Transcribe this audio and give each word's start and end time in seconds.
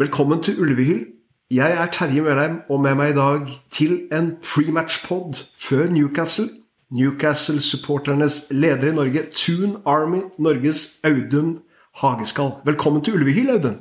Velkommen 0.00 0.42
til 0.42 0.60
Ulvehyll. 0.60 1.06
Jeg 1.50 1.72
er 1.72 1.86
Terje 1.92 2.22
Mørheim, 2.24 2.54
og 2.72 2.80
med 2.80 2.94
meg 2.96 3.10
i 3.10 3.16
dag 3.18 3.50
til 3.70 3.98
en 4.16 4.30
prematch-pod 4.40 5.42
før 5.60 5.90
Newcastle. 5.92 6.46
Newcastle-supporternes 6.90 8.46
leder 8.50 8.88
i 8.88 8.94
Norge, 8.94 9.26
Toon 9.36 9.76
Army, 9.84 10.22
Norges 10.38 11.00
Audun 11.04 11.58
Hageskall. 12.00 12.48
Velkommen 12.64 13.04
til 13.04 13.18
Ulvehyll, 13.18 13.50
Audun. 13.50 13.76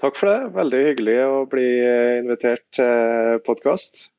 Takk 0.00 0.20
for 0.20 0.28
det. 0.28 0.52
Veldig 0.58 0.82
hyggelig 0.90 1.16
å 1.30 1.40
bli 1.48 1.68
invitert 2.18 2.66
til 2.76 3.40
podkast. 3.48 4.10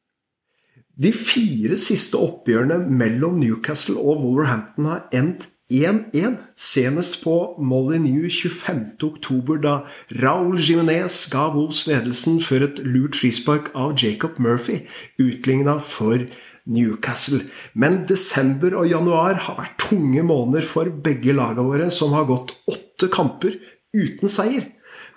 De 0.98 1.14
fire 1.14 1.78
siste 1.78 2.18
oppgjørene 2.18 2.80
mellom 2.90 3.38
Newcastle 3.44 4.02
og 4.02 4.26
Wolverhampton 4.26 4.90
har 4.96 5.06
endt 5.14 5.52
1-1, 5.74 6.36
senest 6.56 7.24
på 7.24 7.56
Molyneux 7.58 8.30
25.10, 8.30 9.62
da 9.64 9.80
Raúl 10.22 10.60
Jiménez 10.62 11.26
ga 11.32 11.48
Wolves 11.56 11.88
ledelsen 11.90 12.38
før 12.44 12.68
et 12.68 12.82
lurt 12.86 13.18
frispark 13.18 13.72
av 13.74 13.96
Jacob 13.98 14.38
Murphy 14.38 14.84
utligna 15.18 15.80
for 15.82 16.22
Newcastle. 16.70 17.42
Men 17.74 18.04
desember 18.06 18.78
og 18.78 18.92
januar 18.92 19.42
har 19.48 19.58
vært 19.58 19.80
tunge 19.88 20.22
måneder 20.26 20.66
for 20.70 20.90
begge 20.90 21.34
lagene 21.34 21.66
våre, 21.66 21.90
som 21.90 22.14
har 22.14 22.30
gått 22.30 22.54
åtte 22.70 23.10
kamper 23.14 23.58
uten 23.96 24.30
seier. 24.30 24.70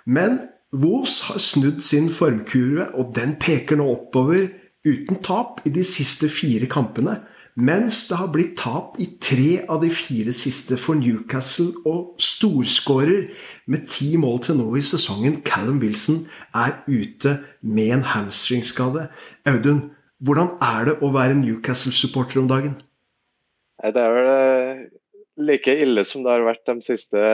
Men 0.09 0.41
Wolves 0.73 1.27
har 1.29 1.41
snudd 1.41 1.83
sin 1.85 2.09
formkurve, 2.13 2.89
og 2.97 3.13
den 3.13 3.37
peker 3.41 3.77
nå 3.77 3.85
oppover 3.93 4.49
uten 4.85 5.21
tap 5.25 5.61
i 5.67 5.73
de 5.73 5.85
siste 5.85 6.29
fire 6.31 6.65
kampene. 6.71 7.19
Mens 7.59 8.05
det 8.07 8.15
har 8.21 8.29
blitt 8.31 8.53
tap 8.61 8.95
i 9.03 9.05
tre 9.19 9.65
av 9.67 9.81
de 9.83 9.89
fire 9.91 10.31
siste 10.35 10.77
for 10.79 10.95
Newcastle, 10.95 11.73
og 11.89 12.13
storskårer 12.21 13.25
med 13.67 13.87
ti 13.91 14.13
mål 14.21 14.37
til 14.45 14.59
nå 14.61 14.67
i 14.79 14.83
sesongen, 14.85 15.41
Callum 15.43 15.81
Wilson, 15.83 16.21
er 16.55 16.77
ute 16.87 17.35
med 17.59 17.97
en 17.97 18.05
hamstringskade. 18.13 19.09
Audun, 19.49 19.89
hvordan 20.23 20.53
er 20.63 20.87
det 20.87 20.95
å 21.03 21.09
være 21.11 21.35
Newcastle-supporter 21.41 22.39
om 22.39 22.47
dagen? 22.47 22.77
Det 23.83 24.05
er 24.05 24.15
vel 24.15 24.87
like 25.49 25.75
ille 25.83 26.05
som 26.07 26.23
det 26.23 26.31
har 26.31 26.45
vært 26.47 26.63
de 26.69 26.77
siste 26.85 27.25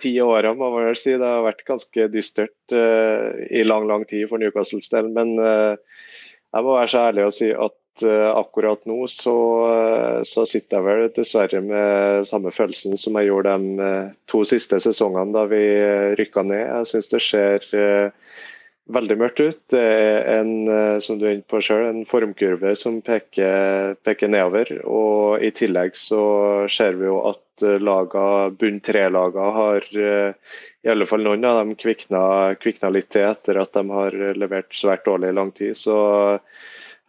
ti 0.00 0.14
åra, 0.24 0.54
må 0.56 0.70
man 0.72 0.88
vel 0.88 0.96
si. 1.00 1.18
Det 1.20 1.34
har 1.34 1.44
vært 1.44 1.66
ganske 1.68 2.08
dystert 2.14 2.76
uh, 2.76 3.36
i 3.50 3.66
lang, 3.66 3.84
lang 3.90 4.08
tid 4.08 4.24
for 4.32 4.40
Newcastles 4.40 4.88
del. 4.92 5.12
Men 5.12 5.36
jeg 5.36 6.64
må 6.64 6.78
være 6.78 6.92
så 6.94 7.04
ærlig 7.10 7.28
å 7.28 7.34
si 7.34 7.52
at 7.52 7.76
uh, 8.04 8.30
akkurat 8.38 8.84
nå 8.88 9.04
så, 9.10 9.36
uh, 9.66 10.20
så, 10.26 10.46
sitter 10.48 10.78
jeg 10.78 10.86
vel 10.86 11.10
dessverre 11.16 11.60
med 11.64 12.28
samme 12.28 12.52
følelsen 12.54 12.96
som 13.00 13.18
jeg 13.18 13.30
gjorde 13.30 13.56
de 13.58 13.84
uh, 13.84 14.14
to 14.30 14.42
siste 14.48 14.80
sesongene 14.82 15.34
da 15.36 15.44
vi 15.50 15.62
rykka 16.20 16.46
ned. 16.46 16.64
Jeg 16.64 16.90
syns 16.92 17.12
det 17.12 17.22
ser 17.24 17.66
veldig 18.90 19.16
mørkt 19.20 19.42
ut. 19.42 19.60
Det 19.70 19.82
er 19.82 20.40
en, 20.40 20.52
som 21.04 21.18
du 21.18 21.28
er 21.28 21.36
inne 21.36 21.46
på 21.46 21.60
selv, 21.62 21.86
en 21.92 22.08
formkurve 22.08 22.72
som 22.78 22.96
peker, 23.06 23.94
peker, 24.02 24.32
nedover. 24.32 24.72
Og 24.82 25.44
i 25.46 25.52
tillegg 25.54 25.94
så 25.98 26.24
ser 26.72 26.98
vi 26.98 27.06
jo 27.06 27.20
at 27.30 27.66
laga, 27.78 28.24
bunn 28.50 28.80
tre-laga 28.82 29.46
har 29.54 29.86
i 29.94 30.90
alle 30.90 31.06
fall 31.06 31.22
noen 31.22 31.46
av 31.46 31.60
dem 31.60 31.76
kvikna, 31.78 32.56
kvikna 32.58 32.90
litt 32.90 33.12
til 33.14 33.28
etter 33.28 33.60
at 33.62 33.78
de 33.78 33.84
har 33.94 34.16
levert 34.34 34.74
svært 34.74 35.06
dårlig 35.06 35.30
i 35.30 35.38
lang 35.38 35.54
tid. 35.54 35.78
Så 35.78 36.00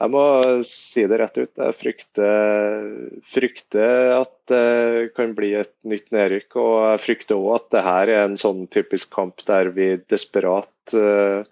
jeg 0.01 0.09
må 0.09 0.23
si 0.66 1.03
det 1.06 1.19
rett 1.22 1.35
ut. 1.38 1.51
Jeg 1.62 1.78
frykter, 1.78 2.85
frykter 3.29 4.16
at 4.16 4.34
det 4.50 5.12
kan 5.17 5.35
bli 5.38 5.51
et 5.59 5.73
nytt 5.85 6.09
nedrykk. 6.16 6.57
Og 6.57 6.73
jeg 6.88 7.03
frykter 7.03 7.38
òg 7.38 7.59
at 7.59 7.67
det 7.75 7.84
her 7.85 8.13
er 8.16 8.23
en 8.25 8.39
sånn 8.39 8.66
typisk 8.73 9.12
kamp 9.13 9.45
der 9.45 9.69
vi 9.75 9.94
desperat 10.09 10.95
uh, 10.97 11.45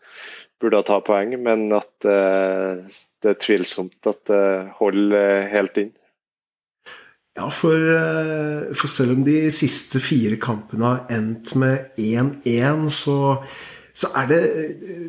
burde 0.59 0.81
ta 0.87 0.97
poeng, 1.05 1.37
men 1.45 1.69
at 1.77 2.09
uh, 2.09 2.81
det 3.21 3.35
er 3.35 3.39
tvilsomt 3.45 4.09
at 4.09 4.23
det 4.31 4.43
holder 4.79 5.45
helt 5.53 5.81
inn. 5.83 5.93
Ja, 7.37 7.51
for, 7.53 7.77
uh, 7.77 8.71
for 8.73 8.89
selv 8.91 9.19
om 9.19 9.25
de 9.27 9.43
siste 9.53 10.01
fire 10.01 10.41
kampene 10.41 10.89
har 10.89 11.13
endt 11.13 11.53
med 11.59 11.93
1-1, 12.01 12.89
så 12.97 13.19
så 13.99 14.07
er 14.15 14.29
det 14.29 14.43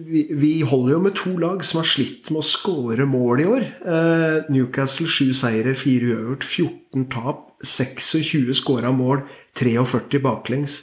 vi, 0.09 0.25
vi, 0.35 0.53
holder 0.67 0.97
jo 0.97 1.03
med 1.05 1.15
to 1.19 1.37
lag 1.39 1.63
som 1.67 1.83
har 1.83 1.87
slitt 1.87 2.33
med 2.33 2.43
å 2.43 2.49
skåre 2.49 3.07
mål 3.07 3.45
i 3.45 3.47
år. 3.47 3.69
Eh, 3.87 4.51
Newcastle 4.51 5.07
7 5.07 5.31
seire, 5.37 5.77
4 5.79 6.11
uavgjort, 6.11 6.47
14 6.49 7.07
tap, 7.13 7.47
26 7.63 8.51
skåra 8.59 8.91
mål, 8.95 9.23
43 9.61 10.23
baklengs. 10.25 10.81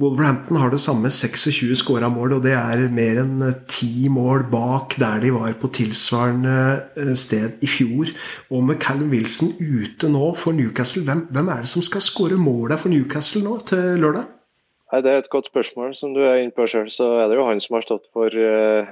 Wolverhampton 0.00 0.56
har 0.56 0.70
det 0.72 0.80
samme, 0.80 1.10
26 1.12 1.74
skåra 1.76 2.08
mål, 2.08 2.38
og 2.38 2.44
det 2.46 2.54
er 2.56 2.86
mer 2.94 3.18
enn 3.24 3.42
ti 3.68 4.08
mål 4.08 4.46
bak 4.52 4.94
der 5.00 5.18
de 5.20 5.34
var 5.34 5.58
på 5.60 5.68
tilsvarende 5.76 6.56
eh, 6.96 7.14
sted 7.18 7.60
i 7.60 7.68
fjor. 7.68 8.14
Og 8.54 8.62
med 8.70 8.78
Callum 8.80 9.10
Wilson 9.12 9.56
ute 9.58 10.08
nå 10.08 10.36
for 10.38 10.56
Newcastle, 10.56 11.02
hvem, 11.08 11.26
hvem 11.34 11.50
er 11.50 11.66
det 11.66 11.72
som 11.74 11.84
skal 11.84 12.04
skåre 12.04 12.38
måla 12.40 12.78
for 12.80 12.94
Newcastle 12.94 13.42
nå 13.44 13.58
til 13.68 13.98
lørdag? 14.00 14.36
Nei, 14.90 15.02
Det 15.02 15.10
er 15.10 15.22
et 15.22 15.30
godt 15.30 15.50
spørsmål. 15.50 15.94
Som 15.94 16.14
du 16.16 16.24
er 16.24 16.40
inne 16.42 16.54
på 16.54 16.66
selv, 16.70 16.90
så 16.94 17.12
er 17.20 17.30
det 17.30 17.38
jo 17.38 17.46
han 17.46 17.62
som 17.62 17.78
har 17.78 17.86
stått 17.86 18.08
for 18.14 18.34
uh, 18.34 18.90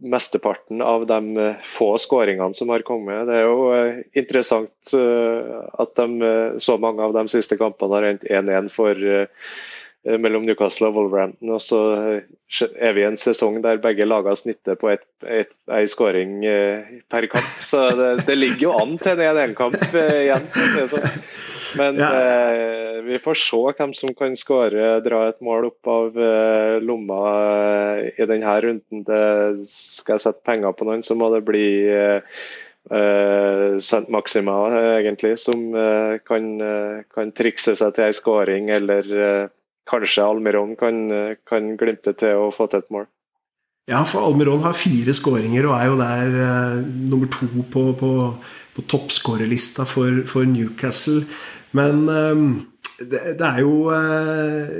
mesteparten 0.00 0.82
av 0.84 1.08
de 1.10 1.18
uh, 1.38 1.64
få 1.66 1.90
skåringene 2.00 2.54
som 2.54 2.70
har 2.72 2.86
kommet. 2.86 3.26
Det 3.28 3.40
er 3.40 3.48
jo 3.48 3.72
uh, 3.72 3.98
interessant 4.18 4.94
at 4.94 5.98
de, 5.98 6.30
så 6.62 6.78
mange 6.80 7.02
av 7.04 7.16
de 7.18 7.26
siste 7.32 7.58
kampene 7.60 7.98
har 7.98 8.08
endt 8.12 8.30
1-1 8.30 8.70
for 8.72 9.10
mellom 10.06 10.44
Newcastle 10.46 10.88
og 10.88 10.98
Wolverhampton. 10.98 11.50
Og 11.56 11.62
så 11.64 11.80
er 12.78 12.94
vi 12.96 13.02
i 13.02 13.08
en 13.08 13.18
sesong 13.20 13.58
der 13.64 13.80
begge 13.82 14.06
lagene 14.06 14.38
snitter 14.38 14.78
på 14.78 14.92
ei 14.92 15.82
skåring 15.90 16.38
per 17.10 17.28
kamp. 17.32 17.50
Så 17.66 17.88
det, 17.98 18.12
det, 18.28 18.38
ligger 18.38 18.68
jo 18.68 18.76
an 18.78 18.96
til 19.02 19.18
en 19.18 19.52
1-1-kamp 19.52 19.76
igjen. 20.04 20.48
Sånn. 20.94 21.10
Men 21.76 21.98
ja. 22.00 22.08
eh, 22.20 23.02
vi 23.04 23.18
får 23.18 23.34
se 23.40 23.60
hvem 23.78 23.92
som 23.96 24.14
kan 24.16 24.36
skåre, 24.38 25.00
dra 25.04 25.24
et 25.28 25.40
mål 25.44 25.68
opp 25.70 25.90
av 25.90 26.16
eh, 26.22 26.78
lomma 26.84 27.18
eh, 27.34 28.00
i 28.16 28.28
denne 28.30 28.54
runden. 28.64 29.04
Det, 29.06 29.66
skal 29.68 30.16
jeg 30.16 30.26
sette 30.28 30.46
penger 30.46 30.76
på 30.76 30.88
noen, 30.88 31.04
så 31.04 31.16
må 31.18 31.30
det 31.34 31.44
bli 31.48 31.68
eh, 31.88 32.22
St. 32.88 34.06
Maxima, 34.12 34.56
egentlig, 34.96 35.36
som 35.42 35.68
eh, 35.76 36.16
kan, 36.24 36.50
eh, 36.64 37.04
kan, 37.14 37.34
trikse 37.36 37.76
seg 37.78 37.94
til 37.96 38.08
ei 38.08 38.16
skåring. 38.16 38.72
Eller 38.72 39.50
kanskje 39.88 40.24
Almiron 40.24 40.76
kan, 40.78 41.06
kan 41.48 41.72
glimte 41.80 42.14
til 42.18 42.46
å 42.46 42.50
få 42.54 42.68
til 42.68 42.84
et 42.84 42.92
mål. 42.94 43.08
Ja, 43.88 44.02
for 44.04 44.26
Almiron 44.26 44.60
har 44.66 44.76
fire 44.76 45.14
skåringer 45.16 45.70
og 45.70 45.76
er 45.78 45.86
jo 45.88 46.00
der 46.00 46.34
nummer 46.84 47.30
to 47.32 47.48
på, 47.72 47.84
på, 47.96 48.10
på 48.76 48.84
toppskårerlista 48.92 49.86
for, 49.88 50.26
for 50.28 50.44
Newcastle. 50.44 51.22
Men 51.76 52.04
ehm, 52.12 52.50
det, 52.98 53.38
det, 53.38 53.46
er 53.46 53.60
jo 53.62 53.90
eh, 53.94 54.70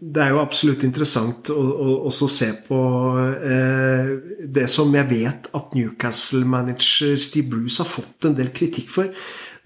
Det 0.00 0.22
er 0.22 0.32
jo 0.34 0.40
absolutt 0.42 0.82
interessant 0.86 1.50
å, 1.54 1.60
å, 1.62 1.96
å 2.10 2.28
se 2.30 2.48
på 2.66 2.80
eh, 3.22 4.10
det 4.42 4.66
som 4.72 4.94
jeg 4.96 5.10
vet 5.12 5.50
at 5.54 5.76
Newcastle-manager 5.76 7.14
Steve 7.20 7.52
Bruce 7.52 7.78
har 7.82 7.90
fått 7.90 8.26
en 8.26 8.34
del 8.38 8.50
kritikk 8.56 8.90
for. 8.90 9.12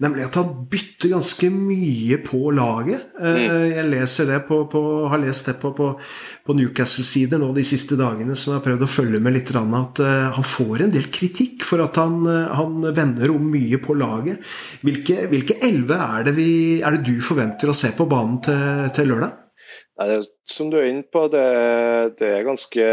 Nemlig 0.01 0.23
at 0.25 0.37
han 0.39 0.53
bytter 0.69 1.11
ganske 1.11 1.47
mye 1.53 2.17
på 2.25 2.49
laget. 2.57 3.11
Eh, 3.21 3.35
mm. 3.37 3.65
Jeg 3.69 3.89
leser 3.91 4.31
det 4.31 4.39
på, 4.47 4.63
på, 4.71 4.81
har 5.11 5.21
lest 5.21 5.51
det 5.51 5.59
på, 5.61 5.69
på, 5.77 5.91
på 6.47 6.55
Newcastle-sider 6.57 7.41
nå 7.41 7.51
de 7.53 7.65
siste 7.67 7.97
dagene, 7.99 8.33
som 8.33 8.53
jeg 8.55 8.57
har 8.57 8.65
prøvd 8.65 8.87
å 8.87 8.89
følge 8.89 9.21
med 9.21 9.37
litt. 9.37 9.51
At 9.51 10.01
eh, 10.01 10.31
han 10.33 10.47
får 10.47 10.87
en 10.87 10.95
del 10.95 11.05
kritikk 11.13 11.67
for 11.67 11.85
at 11.85 12.01
han, 12.01 12.17
eh, 12.25 12.49
han 12.57 12.81
vender 12.97 13.35
om 13.35 13.45
mye 13.53 13.77
på 13.83 13.97
laget. 13.99 14.41
Hvilke, 14.81 15.27
hvilke 15.29 15.59
elleve 15.61 16.01
er, 16.01 16.33
er, 16.33 16.97
det 16.97 17.05
du 17.05 17.21
forventer 17.21 17.69
å 17.69 17.77
se 17.77 17.93
på 17.93 18.09
banen 18.09 18.41
til, 18.41 18.89
til 18.97 19.13
lørdag? 19.13 19.37
Nei, 20.01 20.17
som 20.49 20.71
du 20.73 20.79
er 20.79 20.89
inne 20.89 21.05
på, 21.13 21.27
det, 21.29 21.45
det 22.17 22.35
er 22.39 22.47
ganske, 22.47 22.85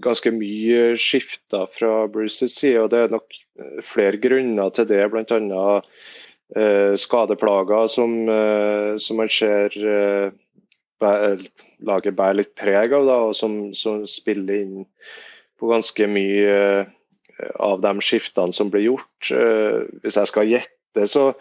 ganske 0.00 0.32
mye 0.32 0.94
skifter 0.96 1.68
fra 1.76 2.06
Bruces 2.08 2.56
side. 2.56 2.86
og 2.86 2.94
Det 2.94 3.04
er 3.04 3.12
nok 3.12 3.43
Eh, 3.43 3.43
flere 3.84 4.18
grunner 4.22 4.70
til 4.74 4.88
det, 4.90 5.04
bl.a. 5.12 5.80
Eh, 6.54 6.94
skadeplager 7.00 7.88
som, 7.90 8.28
eh, 8.28 8.96
som 9.00 9.16
man 9.18 9.30
ser 9.32 9.74
eh, 9.74 10.30
laget 11.84 12.16
bærer 12.16 12.40
litt 12.40 12.54
preg 12.58 12.92
av, 12.94 13.06
da, 13.08 13.16
og 13.28 13.34
som, 13.36 13.74
som, 13.76 14.04
spiller 14.08 14.62
inn 14.62 14.84
på 15.60 15.70
ganske 15.70 16.06
mye 16.10 16.58
eh, 16.84 16.92
av 17.58 17.80
de 17.82 17.92
skiftene 18.04 18.52
som 18.54 18.70
blir 18.72 18.84
gjort. 18.90 19.32
Eh, 19.32 19.84
hvis 20.04 20.18
jeg 20.20 20.30
skal 20.30 20.50
gjette, 20.50 21.08
så 21.10 21.32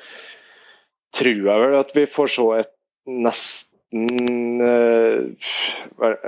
tror 1.13 1.45
jeg 1.45 1.61
vel 1.65 1.75
at 1.77 1.91
vi 1.95 2.05
får 2.09 2.27
se 2.33 2.47
et 2.63 2.73
nesten 3.05 3.69
i 3.93 4.65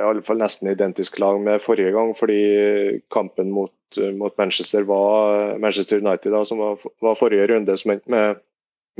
alle 0.05 0.21
fall 0.21 0.37
nesten 0.37 0.69
identisk 0.69 1.17
lag 1.17 1.39
med 1.41 1.63
forrige 1.63 1.89
gang, 1.95 2.11
fordi 2.13 3.01
kampen 3.09 3.49
mot 3.49 3.73
Eh, 3.73 3.84
mot 3.97 4.38
Manchester 4.38 4.83
var 4.83 5.57
Manchester 5.57 5.97
United, 5.97 6.31
da, 6.31 6.45
som 6.45 6.57
var, 6.57 6.80
var 7.01 7.15
forrige 7.15 7.47
runde, 7.47 7.77
som 7.77 7.92
endte 7.92 8.12
med, 8.12 8.42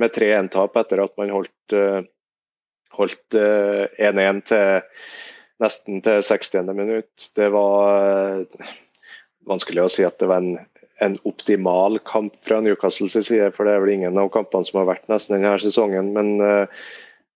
med 0.02 0.14
3-1-tap 0.16 0.78
etter 0.82 1.04
at 1.04 1.16
man 1.20 1.34
holdt 1.34 1.76
1-1 1.76 3.38
uh, 3.40 4.42
til, 4.50 5.04
nesten 5.64 6.02
til 6.06 6.24
60. 6.24 6.62
minutt. 6.76 7.30
Det 7.36 7.50
var 7.54 8.46
vanskelig 9.48 9.86
å 9.86 9.92
si 9.92 10.08
at 10.08 10.20
det 10.20 10.30
var 10.32 10.44
en, 10.44 10.58
en 11.04 11.18
optimal 11.28 12.00
kamp 12.08 12.36
fra 12.44 12.62
Newcastles 12.64 13.18
side, 13.20 13.52
for 13.56 13.68
det 13.68 13.76
er 13.76 13.84
vel 13.84 13.96
ingen 13.98 14.20
av 14.20 14.32
kampene 14.34 14.68
som 14.68 14.82
har 14.82 14.92
vært 14.94 15.10
nesten 15.12 15.38
denne 15.38 15.56
sesongen. 15.64 16.12
Men 16.16 16.38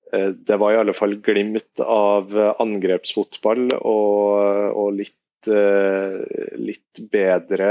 det 0.10 0.58
var 0.58 0.74
i 0.74 0.80
alle 0.80 0.96
fall 0.98 1.20
glimt 1.22 1.84
av 1.86 2.34
angrepsfotball 2.58 3.68
og, 3.78 4.74
og 4.74 4.96
litt, 4.98 5.16
litt 5.48 7.00
bedre 7.12 7.70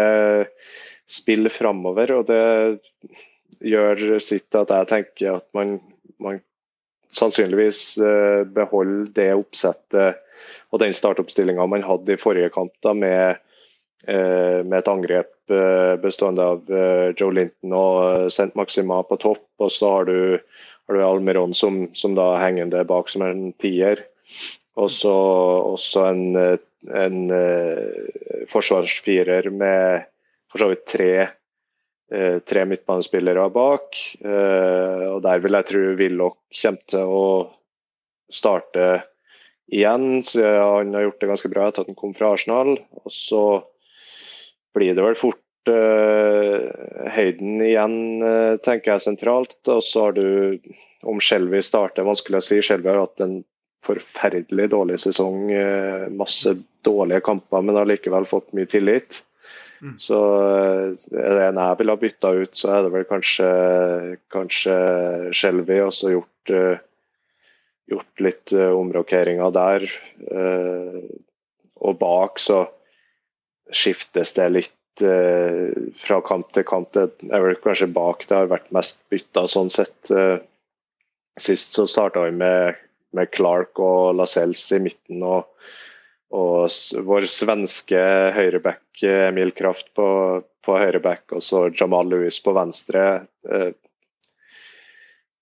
spill 1.08 1.48
framover. 1.52 2.12
Og 2.18 2.28
det 2.28 2.80
gjør 3.64 4.18
sitt 4.22 4.54
at 4.58 4.72
jeg 4.72 4.90
tenker 4.92 5.40
at 5.40 5.46
man, 5.56 5.78
man 6.22 6.40
sannsynligvis 7.14 7.82
eh, 8.04 8.44
beholder 8.44 9.12
det 9.16 9.28
oppsettet 9.36 10.24
og 10.68 10.82
den 10.82 10.92
startoppstillinga 10.94 11.64
man 11.66 11.84
hadde 11.86 12.14
i 12.14 12.20
forrige 12.20 12.50
kamp, 12.52 12.74
da, 12.84 12.92
med, 12.94 13.40
eh, 14.06 14.60
med 14.60 14.76
et 14.78 14.90
angrep 14.92 15.52
eh, 15.52 15.94
bestående 16.02 16.44
av 16.44 16.72
Joe 17.16 17.32
Linton 17.34 17.74
og 17.76 18.28
St. 18.28 18.52
Maxima 18.58 19.00
på 19.08 19.16
topp. 19.22 19.46
Og 19.64 19.72
så 19.72 19.94
har 19.96 20.08
du, 20.08 20.18
har 20.86 20.98
du 20.98 21.04
Almeron 21.04 21.56
som, 21.56 21.86
som, 21.96 22.14
da 22.18 22.34
hengende 22.42 22.84
bak 22.88 23.08
som 23.08 23.24
en 23.24 23.48
tier. 23.60 24.04
Og 24.78 24.90
så 24.94 25.12
også 25.74 26.04
en, 26.12 26.36
en 26.94 27.18
forsvarsfirer 28.48 29.50
med 29.50 30.06
for 30.48 30.62
så 30.62 30.70
vidt 30.72 30.86
tre, 30.88 31.12
eh, 32.12 32.38
tre 32.40 32.64
midtbanespillere 32.68 33.48
bak. 33.52 33.98
Eh, 34.24 35.04
og 35.12 35.22
Der 35.22 35.38
vil 35.44 35.58
jeg 35.58 35.68
tro 35.68 35.82
Willoch 35.98 36.38
kommer 36.62 36.84
til 36.88 37.16
å 37.18 37.26
starte 38.30 39.04
igjen. 39.70 40.22
så 40.24 40.44
Han 40.78 40.94
har 40.94 41.08
gjort 41.08 41.20
det 41.20 41.28
ganske 41.28 41.52
bra 41.52 41.68
etter 41.68 41.82
at 41.82 41.92
han 41.92 41.98
kom 41.98 42.14
fra 42.14 42.32
Arsenal. 42.32 42.78
Og 43.04 43.12
så 43.12 43.64
blir 44.74 44.94
det 44.94 45.04
vel 45.04 45.16
fort 45.16 45.42
uh, 45.68 47.08
Høyden 47.10 47.60
igjen, 47.64 48.22
uh, 48.22 48.56
tenker 48.62 48.94
jeg 48.94 49.04
sentralt. 49.04 49.58
Og 49.66 49.82
så 49.82 50.08
har 50.08 50.12
du, 50.12 50.60
om 51.02 51.20
Skjelvi 51.20 51.60
starter, 51.64 52.06
vanskelig 52.06 52.38
å 52.38 52.44
si. 52.44 52.60
Skjelvi 52.62 52.88
har 52.88 53.00
hatt 53.02 53.20
en 53.24 53.42
forferdelig 53.84 54.70
dårlig 54.72 54.98
sesong. 55.02 55.48
Uh, 55.52 56.08
masse 56.14 56.54
dårlige 56.86 57.24
kamper, 57.26 57.64
men 57.64 57.78
har 57.78 57.88
likevel 57.88 58.28
fått 58.28 58.52
mye 58.56 58.68
tillit. 58.70 59.22
Mm. 59.78 59.92
Så 60.02 60.16
eh, 60.42 60.86
er 61.14 61.36
det 61.36 61.42
en 61.44 61.58
jeg 61.62 61.76
ville 61.78 61.94
ha 61.94 62.00
bytta 62.00 62.30
ut, 62.40 62.56
så 62.58 62.70
er 62.74 62.80
det 62.82 62.88
vel 62.96 63.04
kanskje, 63.06 63.50
kanskje 64.34 64.74
Shelby, 65.38 65.76
og 65.84 65.92
så 65.94 66.10
gjort, 66.16 66.50
uh, 66.50 66.80
gjort 67.92 68.24
litt 68.24 68.54
omrokeringer 68.54 69.54
der. 69.54 69.86
Og 71.78 71.94
bak 72.00 72.42
så 72.42 72.64
skiftes 73.70 74.34
det 74.34 74.48
litt 74.50 74.74
fra 74.98 76.18
kamp 76.26 76.50
til 76.56 76.66
kamp. 76.66 76.90
Det 76.96 77.30
er 77.30 77.44
vel 77.44 77.56
kanskje 77.62 77.86
bak 77.94 78.26
det 78.26 78.34
har 78.34 78.50
vært 78.50 78.72
mest 78.74 79.04
bytta 79.14 79.46
sånn 79.48 79.70
sett. 79.70 80.10
Sist 81.38 81.78
så 81.78 81.86
starta 81.86 82.26
vi 82.26 82.34
med, 82.34 82.74
med 83.16 83.30
Clark 83.32 83.78
og 83.80 84.16
Lascelles 84.18 84.64
i 84.76 84.82
midten. 84.88 85.22
og 85.22 85.46
og 86.34 86.68
vår 87.08 87.24
svenske 87.30 87.98
høyreback 88.36 89.02
Emil 89.08 89.52
Kraft 89.56 89.94
på, 89.96 90.08
på 90.64 90.76
høyreback 90.76 91.32
og 91.32 91.44
så 91.44 91.68
Jamal 91.72 92.10
Lewis 92.12 92.36
på 92.44 92.52
venstre. 92.56 93.04
Eh, 93.48 93.70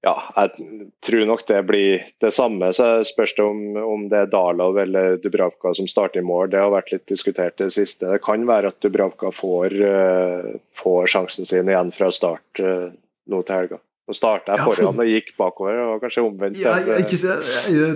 ja, 0.07 0.15
jeg 0.37 0.87
tror 1.03 1.25
nok 1.27 1.43
det 1.49 1.65
blir 1.67 2.05
det 2.23 2.31
samme. 2.37 2.71
Så 2.77 3.03
spørs 3.09 3.35
det 3.35 3.43
om, 3.43 3.65
om 3.83 4.05
det 4.13 4.21
er 4.21 4.31
Dalov 4.31 4.79
eller 4.79 5.19
Dubravka 5.19 5.75
som 5.75 5.91
starter 5.91 6.23
i 6.23 6.27
mål. 6.29 6.53
Det 6.53 6.63
har 6.63 6.71
vært 6.71 6.93
litt 6.95 7.09
diskutert 7.11 7.59
det 7.59 7.73
siste. 7.75 8.07
Det 8.13 8.23
kan 8.23 8.47
være 8.47 8.71
at 8.71 8.79
Dubravka 8.85 9.33
får, 9.35 9.75
uh, 9.83 10.53
får 10.79 11.11
sjansen 11.17 11.49
sin 11.49 11.73
igjen 11.73 11.91
fra 11.97 12.13
start 12.15 12.63
nå 12.63 13.43
til 13.43 13.59
helga. 13.59 13.83
Nå 14.07 14.15
starta 14.15 14.55
jeg 14.55 14.63
foran 14.63 15.01
og 15.03 15.09
gikk 15.11 15.33
bakover, 15.35 15.79
og 15.83 16.03
kanskje 16.05 16.23
omvendt. 16.23 16.61
Ja, 16.63 16.77
ikke, 16.95 17.19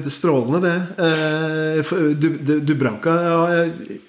det 0.03 0.11
strålende, 0.11 0.59
det. 0.65 1.85
Du, 2.19 2.27
Dubranka 2.67 3.15
ja, 3.23 3.61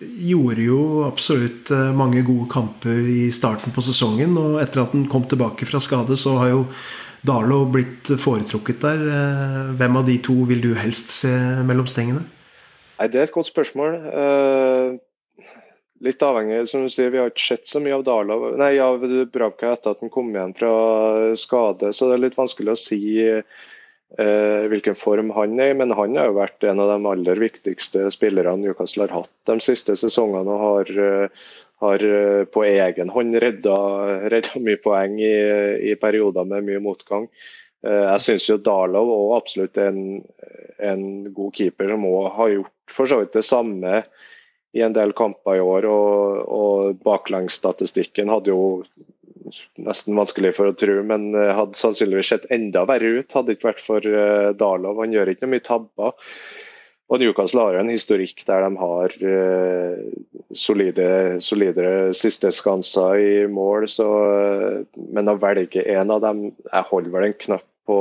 gjorde 0.02 0.66
jo 0.66 0.80
absolutt 1.06 1.70
eh, 1.70 1.92
mange 1.94 2.24
gode 2.26 2.48
kamper 2.50 3.06
i 3.06 3.28
starten 3.30 3.76
på 3.76 3.86
sesongen. 3.86 4.34
Og 4.34 4.58
etter 4.64 4.82
at 4.82 4.96
han 4.98 5.06
kom 5.12 5.30
tilbake 5.30 5.70
fra 5.70 5.82
skade, 5.84 6.18
så 6.18 6.40
har 6.42 6.54
jo 6.56 6.66
Dalo 7.22 7.68
blitt 7.70 8.10
foretrukket 8.18 8.82
der. 8.82 9.06
Eh, 9.06 9.72
hvem 9.78 10.02
av 10.02 10.10
de 10.10 10.18
to 10.26 10.40
vil 10.50 10.66
du 10.66 10.72
helst 10.74 11.14
se 11.20 11.36
mellom 11.62 11.86
stengene? 11.86 12.26
Nei, 12.98 13.12
Det 13.14 13.22
er 13.22 13.30
et 13.30 13.38
godt 13.38 13.54
spørsmål. 13.54 14.02
Litt 16.02 16.24
avhengig, 16.26 16.64
som 16.70 16.86
du 16.86 16.90
sier, 16.90 17.12
Vi 17.14 17.20
har 17.22 17.30
ikke 17.30 17.44
sett 17.44 17.68
så 17.70 17.80
mye 17.84 17.94
av 18.00 18.06
Dala, 18.08 18.38
nei, 18.58 18.72
av 18.82 19.04
Bravka 19.30 19.76
etter 19.76 19.94
at 19.94 20.00
han 20.02 20.10
kom 20.14 20.32
igjen 20.34 20.56
fra 20.58 20.72
skade, 21.38 21.92
så 21.94 22.10
det 22.10 22.16
er 22.16 22.24
litt 22.24 22.40
vanskelig 22.40 22.74
å 22.74 22.80
si 22.80 23.02
eh, 23.22 24.64
hvilken 24.72 24.98
form 24.98 25.30
han 25.36 25.60
er 25.62 25.76
i. 25.76 25.78
Men 25.78 25.94
han 25.98 26.18
har 26.18 26.32
jo 26.32 26.40
vært 26.40 26.66
en 26.66 26.82
av 26.82 26.90
de 26.90 27.12
aller 27.12 27.42
viktigste 27.46 28.08
spillerne 28.14 28.64
Newcastle 28.64 29.06
har 29.06 29.22
hatt 29.22 29.52
de 29.52 29.60
siste 29.62 29.98
sesongene. 30.00 30.50
og 30.50 30.66
har, 30.66 30.92
eh, 31.06 31.52
har 31.86 32.08
eh, 32.08 32.44
på 32.46 32.66
egen 32.66 33.14
hånd 33.14 33.38
redda, 33.46 33.78
redda 34.34 34.64
mye 34.66 34.82
poeng 34.82 35.20
i, 35.22 35.36
i, 35.92 35.96
perioder 36.02 36.50
med 36.50 36.66
mye 36.66 36.82
motgang. 36.82 37.30
Eh, 37.86 38.08
jeg 38.08 38.26
syns 38.26 38.50
jo 38.50 38.58
Darlow 38.58 39.14
òg 39.20 39.38
absolutt 39.38 39.78
er 39.78 39.94
en, 39.94 40.26
en 40.82 41.06
god 41.30 41.54
keeper 41.62 41.94
som 41.94 42.10
òg 42.10 42.32
har 42.40 42.56
gjort 42.58 42.78
for 42.90 43.06
så 43.06 43.22
vidt 43.22 43.38
det 43.38 43.46
samme 43.46 44.02
i 44.78 44.84
en 44.86 44.96
del 44.96 45.14
kamper 45.18 45.60
i 45.60 45.64
år. 45.64 45.88
Og, 45.92 46.44
og 46.48 47.02
baklengsstatistikken 47.06 48.32
hadde 48.32 48.54
jo 48.54 48.62
nesten 49.82 50.18
vanskelig 50.18 50.54
for 50.58 50.70
å 50.70 50.78
tro, 50.78 51.00
men 51.08 51.32
eh, 51.36 51.54
hadde 51.56 51.80
sannsynligvis 51.80 52.32
sett 52.34 52.50
enda 52.54 52.86
verre 52.90 53.22
ut 53.22 53.36
hadde 53.36 53.52
det 53.52 53.60
ikke 53.60 53.72
vært 53.72 53.86
for 53.86 54.08
uh, 54.08 54.52
Darlov. 54.58 55.02
Han 55.02 55.16
gjør 55.16 55.34
ikke 55.34 55.48
noe 55.48 55.56
mye 55.56 55.66
tabber. 55.66 56.14
Og 57.12 57.20
Newcastle 57.20 57.66
har 57.66 57.76
en 57.82 57.92
historikk 57.92 58.46
der 58.48 58.64
de 58.64 58.70
har 58.80 59.16
uh, 59.26 59.98
solide, 60.56 61.10
solidere 61.44 62.14
sisteskanser 62.16 63.20
i 63.20 63.34
mål. 63.52 63.90
Så, 63.92 64.08
uh, 64.08 65.04
men 65.12 65.32
å 65.32 65.40
velge 65.42 65.84
en 65.92 66.14
av 66.14 66.24
dem 66.24 66.48
Jeg 66.52 66.90
holder 66.94 67.18
vel 67.18 67.28
en 67.28 67.38
knapp 67.48 67.68
på 67.90 68.00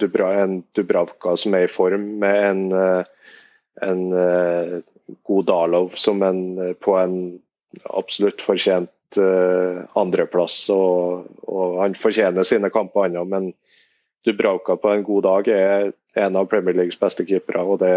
Dubra, 0.00 0.30
en 0.44 0.60
Dubravka 0.78 1.34
som 1.36 1.56
er 1.58 1.66
i 1.66 1.70
form, 1.72 2.04
med 2.22 2.36
en, 2.46 2.60
en 3.82 4.04
god 5.26 5.46
Darlov 5.46 5.94
som 5.98 6.22
en, 6.22 6.40
på 6.80 6.96
en 6.98 7.16
absolutt 7.94 8.42
fortjent 8.42 9.18
uh, 9.20 9.84
andreplass. 9.98 10.58
Og, 10.74 11.26
og, 11.46 11.78
han 11.82 11.96
fortjener 11.98 12.46
sine 12.46 12.70
kamper, 12.74 13.08
han 13.08 13.30
men 13.30 13.52
Dubravka 14.26 14.74
på 14.82 14.90
en 14.90 15.04
god 15.06 15.22
dag 15.22 15.48
er 15.54 15.92
en 16.18 16.36
av 16.38 16.48
Premier 16.50 16.74
Leagues 16.74 16.98
beste 16.98 17.26
keepere. 17.28 17.62
Og 17.62 17.78
det, 17.78 17.92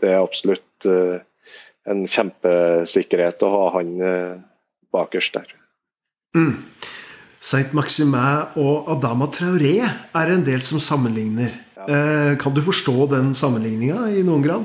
det 0.00 0.14
er 0.14 0.22
absolutt 0.22 0.88
uh, 0.88 1.18
en 1.84 2.06
kjempesikkerhet 2.08 3.44
å 3.44 3.50
ha 3.52 3.64
han 3.74 3.90
bakerst 4.94 5.34
der. 5.36 5.50
Mm. 6.32 6.62
Saint 7.44 7.74
Maximin 7.76 8.56
og 8.56 8.88
Adama 8.88 9.28
Traoré 9.28 9.74
er 9.84 10.32
en 10.32 10.46
del 10.46 10.64
som 10.64 10.80
sammenligner. 10.80 11.60
Ja. 11.84 12.36
kan 12.40 12.54
du 12.56 12.62
forstå 12.64 13.10
den 13.10 13.34
sammenligninga 13.36 14.06
i 14.16 14.22
noen 14.24 14.40
grad? 14.46 14.64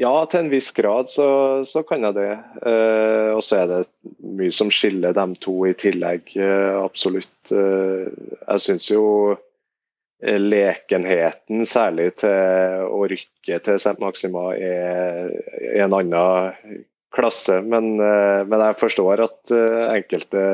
Ja, 0.00 0.12
til 0.30 0.46
en 0.46 0.50
viss 0.52 0.70
grad 0.72 1.10
så, 1.12 1.28
så 1.68 1.82
kan 1.84 2.04
jeg 2.06 2.16
det. 2.16 2.30
Eh, 2.64 3.30
og 3.36 3.42
så 3.44 3.60
er 3.60 3.68
det 3.68 3.80
mye 4.24 4.54
som 4.54 4.70
skiller 4.72 5.12
dem 5.16 5.34
to 5.36 5.54
i 5.68 5.74
tillegg, 5.78 6.32
eh, 6.38 6.76
absolutt. 6.80 7.52
Eh, 7.52 8.08
jeg 8.40 8.64
syns 8.64 8.88
jo 8.88 9.04
eh, 9.34 10.40
lekenheten, 10.40 11.66
særlig 11.68 12.14
til 12.22 12.88
å 12.88 13.02
rykke 13.12 13.60
til 13.66 13.76
St. 13.76 13.98
Maxima, 14.00 14.48
er, 14.56 15.36
er 15.60 15.84
en 15.84 15.98
annen 16.00 16.80
klasse. 17.12 17.60
Men, 17.60 17.92
eh, 18.00 18.40
men, 18.48 18.64
jeg 18.64 18.80
forstår 18.80 19.26
at 19.28 19.52
eh, 19.52 19.86
enkelte 19.98 20.46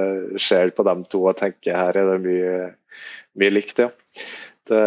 ser 0.42 0.74
på 0.74 0.86
dem 0.90 1.06
to 1.06 1.22
og 1.30 1.38
tenker 1.38 1.78
her 1.78 1.94
er 1.94 2.10
det 2.10 2.20
mye, 2.26 2.54
mye 3.38 3.54
likt, 3.54 3.86
ja. 3.86 3.92
Det, 4.68 4.86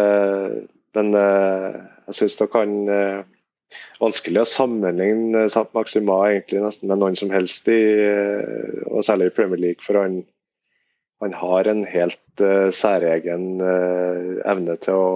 men 0.94 1.16
jeg 1.16 2.14
syns 2.14 2.36
dere 2.38 2.52
kan 2.52 2.74
vanskelig 4.02 4.42
å 4.42 4.48
sammenligne 4.48 5.46
Sant 5.52 5.72
Maxima 5.76 6.18
egentlig 6.30 6.62
nesten 6.62 6.90
med 6.90 7.00
noen 7.02 7.18
som 7.18 7.32
helst, 7.32 7.68
i, 7.70 7.80
og 8.90 9.04
særlig 9.06 9.30
i 9.30 9.34
Premier 9.36 9.62
League. 9.62 9.84
For 9.84 9.98
han, 10.00 10.22
han 11.22 11.36
har 11.38 11.70
en 11.70 11.84
helt 11.88 12.42
uh, 12.42 12.70
særegen 12.74 13.62
uh, 13.62 14.42
evne 14.50 14.76
til 14.82 14.98
å, 14.98 15.08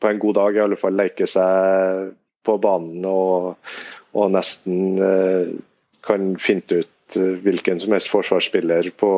på 0.00 0.10
en 0.10 0.22
god 0.22 0.38
dag 0.40 0.56
i 0.58 0.64
alle 0.64 0.80
fall, 0.80 0.96
leke 0.98 1.28
seg 1.30 2.14
på 2.44 2.58
banen 2.60 3.04
og, 3.08 3.54
og 4.16 4.34
nesten 4.34 5.00
uh, 5.00 5.54
kan 6.04 6.34
finne 6.40 6.82
ut 6.82 6.90
hvilken 7.14 7.78
som 7.78 7.92
helst 7.92 8.08
forsvarsspiller 8.10 8.88
på 8.98 9.08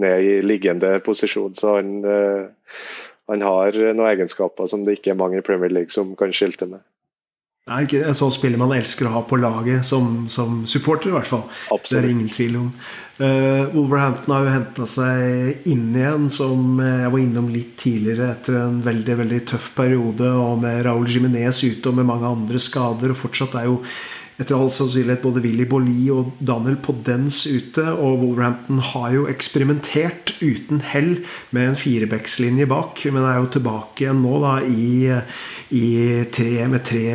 ned 0.00 0.24
i 0.28 0.34
liggende 0.44 0.92
posisjon. 1.04 1.56
Så 1.56 1.72
han, 1.78 1.88
han 3.32 3.44
har 3.44 3.78
noen 3.80 4.04
egenskaper 4.10 4.68
som 4.70 4.84
det 4.84 4.98
ikke 4.98 5.14
er 5.14 5.18
mange 5.18 5.40
i 5.40 5.44
Premier 5.44 5.72
League 5.72 5.92
som 5.92 6.12
kan 6.20 6.34
skilte 6.36 6.68
med. 6.68 6.84
Er 7.70 7.84
ikke 7.84 8.00
en 8.10 8.16
sånn 8.18 8.32
spiller 8.34 8.58
man 8.58 8.72
elsker 8.74 9.06
å 9.06 9.12
ha 9.12 9.20
på 9.22 9.36
laget, 9.38 9.84
som, 9.86 10.24
som 10.26 10.64
supporter 10.66 11.12
i 11.12 11.14
hvert 11.14 11.28
fall. 11.30 11.44
Absolutt. 11.70 11.92
Det 11.92 12.00
er 12.00 12.08
ingen 12.10 12.32
tvil 12.32 12.56
om. 12.58 12.72
Uh, 13.20 13.68
Wolverhampton 13.70 14.34
har 14.34 14.48
jo 14.48 14.54
henta 14.56 14.86
seg 14.90 15.68
inn 15.70 15.92
igjen, 15.94 16.26
som 16.34 16.80
jeg 16.82 17.12
var 17.14 17.22
innom 17.22 17.52
litt 17.54 17.76
tidligere, 17.78 18.32
etter 18.34 18.58
en 18.64 18.80
veldig 18.82 19.16
veldig 19.20 19.38
tøff 19.52 19.68
periode, 19.78 20.26
og 20.42 20.58
med 20.64 20.82
Raúl 20.88 21.06
Jiminez 21.06 21.62
ute 21.62 21.92
og 21.92 22.00
med 22.00 22.10
mange 22.10 22.34
andre 22.34 22.58
skader. 22.58 23.14
Og 23.14 23.22
fortsatt 23.22 23.54
er 23.60 23.70
jo 23.70 23.78
etter 24.42 24.58
all 24.58 24.70
sannsynlighet 24.72 25.22
både 25.22 25.42
Willy 25.44 25.66
Bolli 25.68 26.08
og 26.12 26.32
Daniel 26.42 26.78
Podence 26.82 27.50
ute. 27.50 27.84
Og 27.92 28.20
Wolverhampton 28.22 28.82
har 28.92 29.10
jo 29.14 29.26
eksperimentert 29.30 30.34
uten 30.42 30.82
hell 30.92 31.14
med 31.54 31.70
en 31.70 31.78
firebackslinje 31.78 32.66
bak, 32.70 33.04
men 33.14 33.26
er 33.26 33.40
jo 33.40 33.50
tilbake 33.56 34.06
igjen 34.06 34.22
nå 34.24 34.40
da 34.42 34.54
i, 34.66 35.12
i 35.78 35.86
tre 36.34 36.66
med 36.70 36.84
tre 36.88 37.06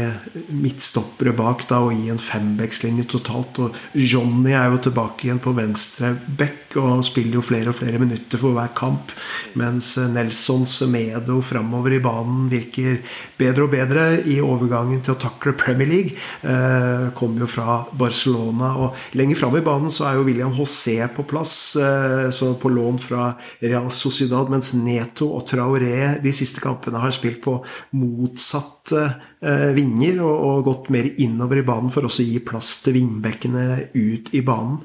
midtstoppere 0.54 1.36
bak 1.38 1.68
da, 1.70 1.82
og 1.86 1.96
i 1.96 2.12
en 2.14 2.22
fembackslinje 2.22 3.08
totalt. 3.12 3.62
Og 3.64 3.78
Johnny 3.98 4.56
er 4.56 4.72
jo 4.72 4.82
tilbake 4.88 5.28
igjen 5.28 5.44
på 5.44 5.56
venstre 5.58 6.16
back 6.40 6.78
og 6.78 7.04
spiller 7.06 7.40
jo 7.40 7.46
flere 7.46 7.72
og 7.72 7.78
flere 7.80 8.00
minutter 8.02 8.42
for 8.42 8.56
hver 8.56 8.72
kamp. 8.78 9.14
Mens 9.60 9.96
Nelson 10.14 10.68
Semedo 10.70 11.40
framover 11.46 11.96
i 11.96 12.02
banen 12.04 12.48
virker 12.52 13.00
bedre 13.40 13.68
og 13.68 13.74
bedre 13.74 14.08
i 14.28 14.40
overgangen 14.44 15.02
til 15.06 15.16
å 15.16 15.22
takle 15.22 15.56
Premier 15.58 15.90
League. 15.90 16.18
Eh, 16.44 17.08
kommer 17.18 17.44
jo 17.44 17.50
fra 17.50 17.82
Barcelona. 17.98 18.74
Og 18.78 19.18
lenger 19.18 19.42
fram 19.42 19.58
i 19.58 19.64
banen 19.66 19.94
så 19.94 20.08
er 20.08 20.18
jo 20.18 20.26
William 20.28 20.54
José 20.56 21.00
på 21.14 21.26
plass, 21.28 21.76
eh, 21.76 22.30
så 22.32 22.54
på 22.60 22.70
lån 22.70 23.02
fra 23.02 23.32
Real 23.60 23.90
Sociedad, 23.92 24.50
mens 24.54 24.74
Neto 24.78 25.32
og 25.36 25.48
Traoré 25.50 26.18
de 26.24 26.34
siste 26.36 26.62
kampene 26.64 27.02
har 27.02 27.14
spilt 27.16 27.42
på 27.46 27.58
motsatte 27.98 28.66
eh, 28.68 28.77
vinger 28.88 30.22
og, 30.26 30.34
og, 30.34 30.64
gått 30.66 30.88
mer 30.94 31.08
innover 31.22 31.60
i 31.62 31.66
banen 31.68 31.92
for 31.94 32.08
også 32.08 32.24
å 32.24 32.28
gi 32.28 32.40
plass 32.42 32.72
til 32.82 32.96
vingbekkene 32.96 33.66
ut 33.94 34.32
i 34.34 34.42
banen. 34.46 34.80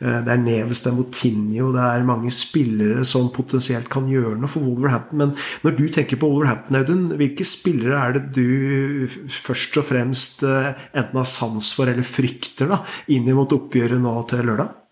Eh, 0.00 0.20
det 0.24 0.32
er 0.32 0.40
Neves, 0.40 0.82
det 0.84 0.92
er 0.92 0.96
Motinho, 0.96 1.68
det 1.74 1.84
er 1.84 2.08
mange 2.08 2.32
spillere 2.34 3.04
som 3.08 3.28
potensielt 3.34 3.90
kan 3.92 4.08
gjøre 4.08 4.38
noe 4.40 4.50
for 4.50 4.64
Wolverhampton. 4.64 5.20
Men 5.20 5.36
når 5.66 5.78
du 5.78 5.86
tenker 5.92 6.20
på 6.20 6.30
Wolverhampton, 6.32 6.80
Audun, 6.80 7.06
hvilke 7.20 7.46
spillere 7.48 8.00
er 8.00 8.16
det 8.16 8.24
du 8.38 9.06
først 9.38 9.80
og 9.82 9.88
fremst 9.90 10.44
enten 10.46 11.20
har 11.20 11.28
sans 11.28 11.72
for 11.76 11.90
eller 11.90 12.06
frykter 12.06 12.70
da, 12.72 12.82
inn 13.12 13.28
mot 13.36 13.52
oppgjøret 13.58 14.00
nå 14.02 14.14
til 14.30 14.46
lørdag? 14.48 14.87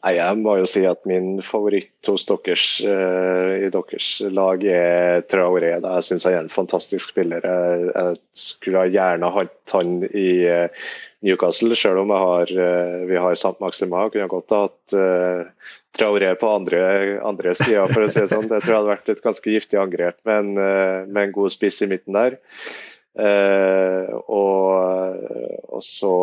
Nei, 0.00 0.14
Jeg 0.16 0.36
må 0.40 0.54
jo 0.56 0.64
si 0.68 0.80
at 0.88 1.02
min 1.08 1.42
favoritt 1.44 2.08
hos 2.08 2.24
deres, 2.28 2.62
uh, 2.88 3.52
i 3.60 3.68
deres 3.72 4.06
lag 4.32 4.62
er 4.64 5.20
Traoré. 5.28 5.74
Jeg 5.76 6.06
syns 6.06 6.24
han 6.24 6.36
er 6.38 6.40
en 6.46 6.52
fantastisk 6.52 7.12
spiller. 7.12 7.44
Jeg, 7.44 7.90
jeg 7.90 8.16
skulle 8.32 8.86
gjerne 8.94 9.28
hatt 9.34 9.74
han 9.74 9.98
i 10.08 10.30
uh, 10.48 10.86
Newcastle, 11.26 11.76
selv 11.76 12.00
om 12.00 12.14
har, 12.16 12.48
uh, 12.48 13.04
vi 13.10 13.18
har 13.20 13.36
Sant 13.36 13.60
Maxima. 13.60 14.06
Kunne 14.08 14.32
godt 14.32 14.54
ha 14.56 14.62
hatt 14.70 14.94
Traoré 15.98 16.30
på 16.40 16.48
andre, 16.48 16.80
andre 17.26 17.52
sida, 17.58 17.84
for 17.90 18.06
å 18.06 18.08
si 18.08 18.22
det 18.22 18.32
sånn. 18.32 18.48
Det 18.48 18.62
tror 18.62 18.72
jeg 18.72 18.78
hadde 18.78 18.94
vært 18.94 19.12
et 19.12 19.24
ganske 19.26 19.52
giftig 19.52 19.78
angrep 19.82 20.16
med 20.24 20.54
med 21.10 21.22
en 21.26 21.34
god 21.34 21.52
spiss 21.52 21.82
i 21.84 21.90
midten 21.90 22.16
der. 22.16 22.38
og 24.30 25.82
så 25.84 26.14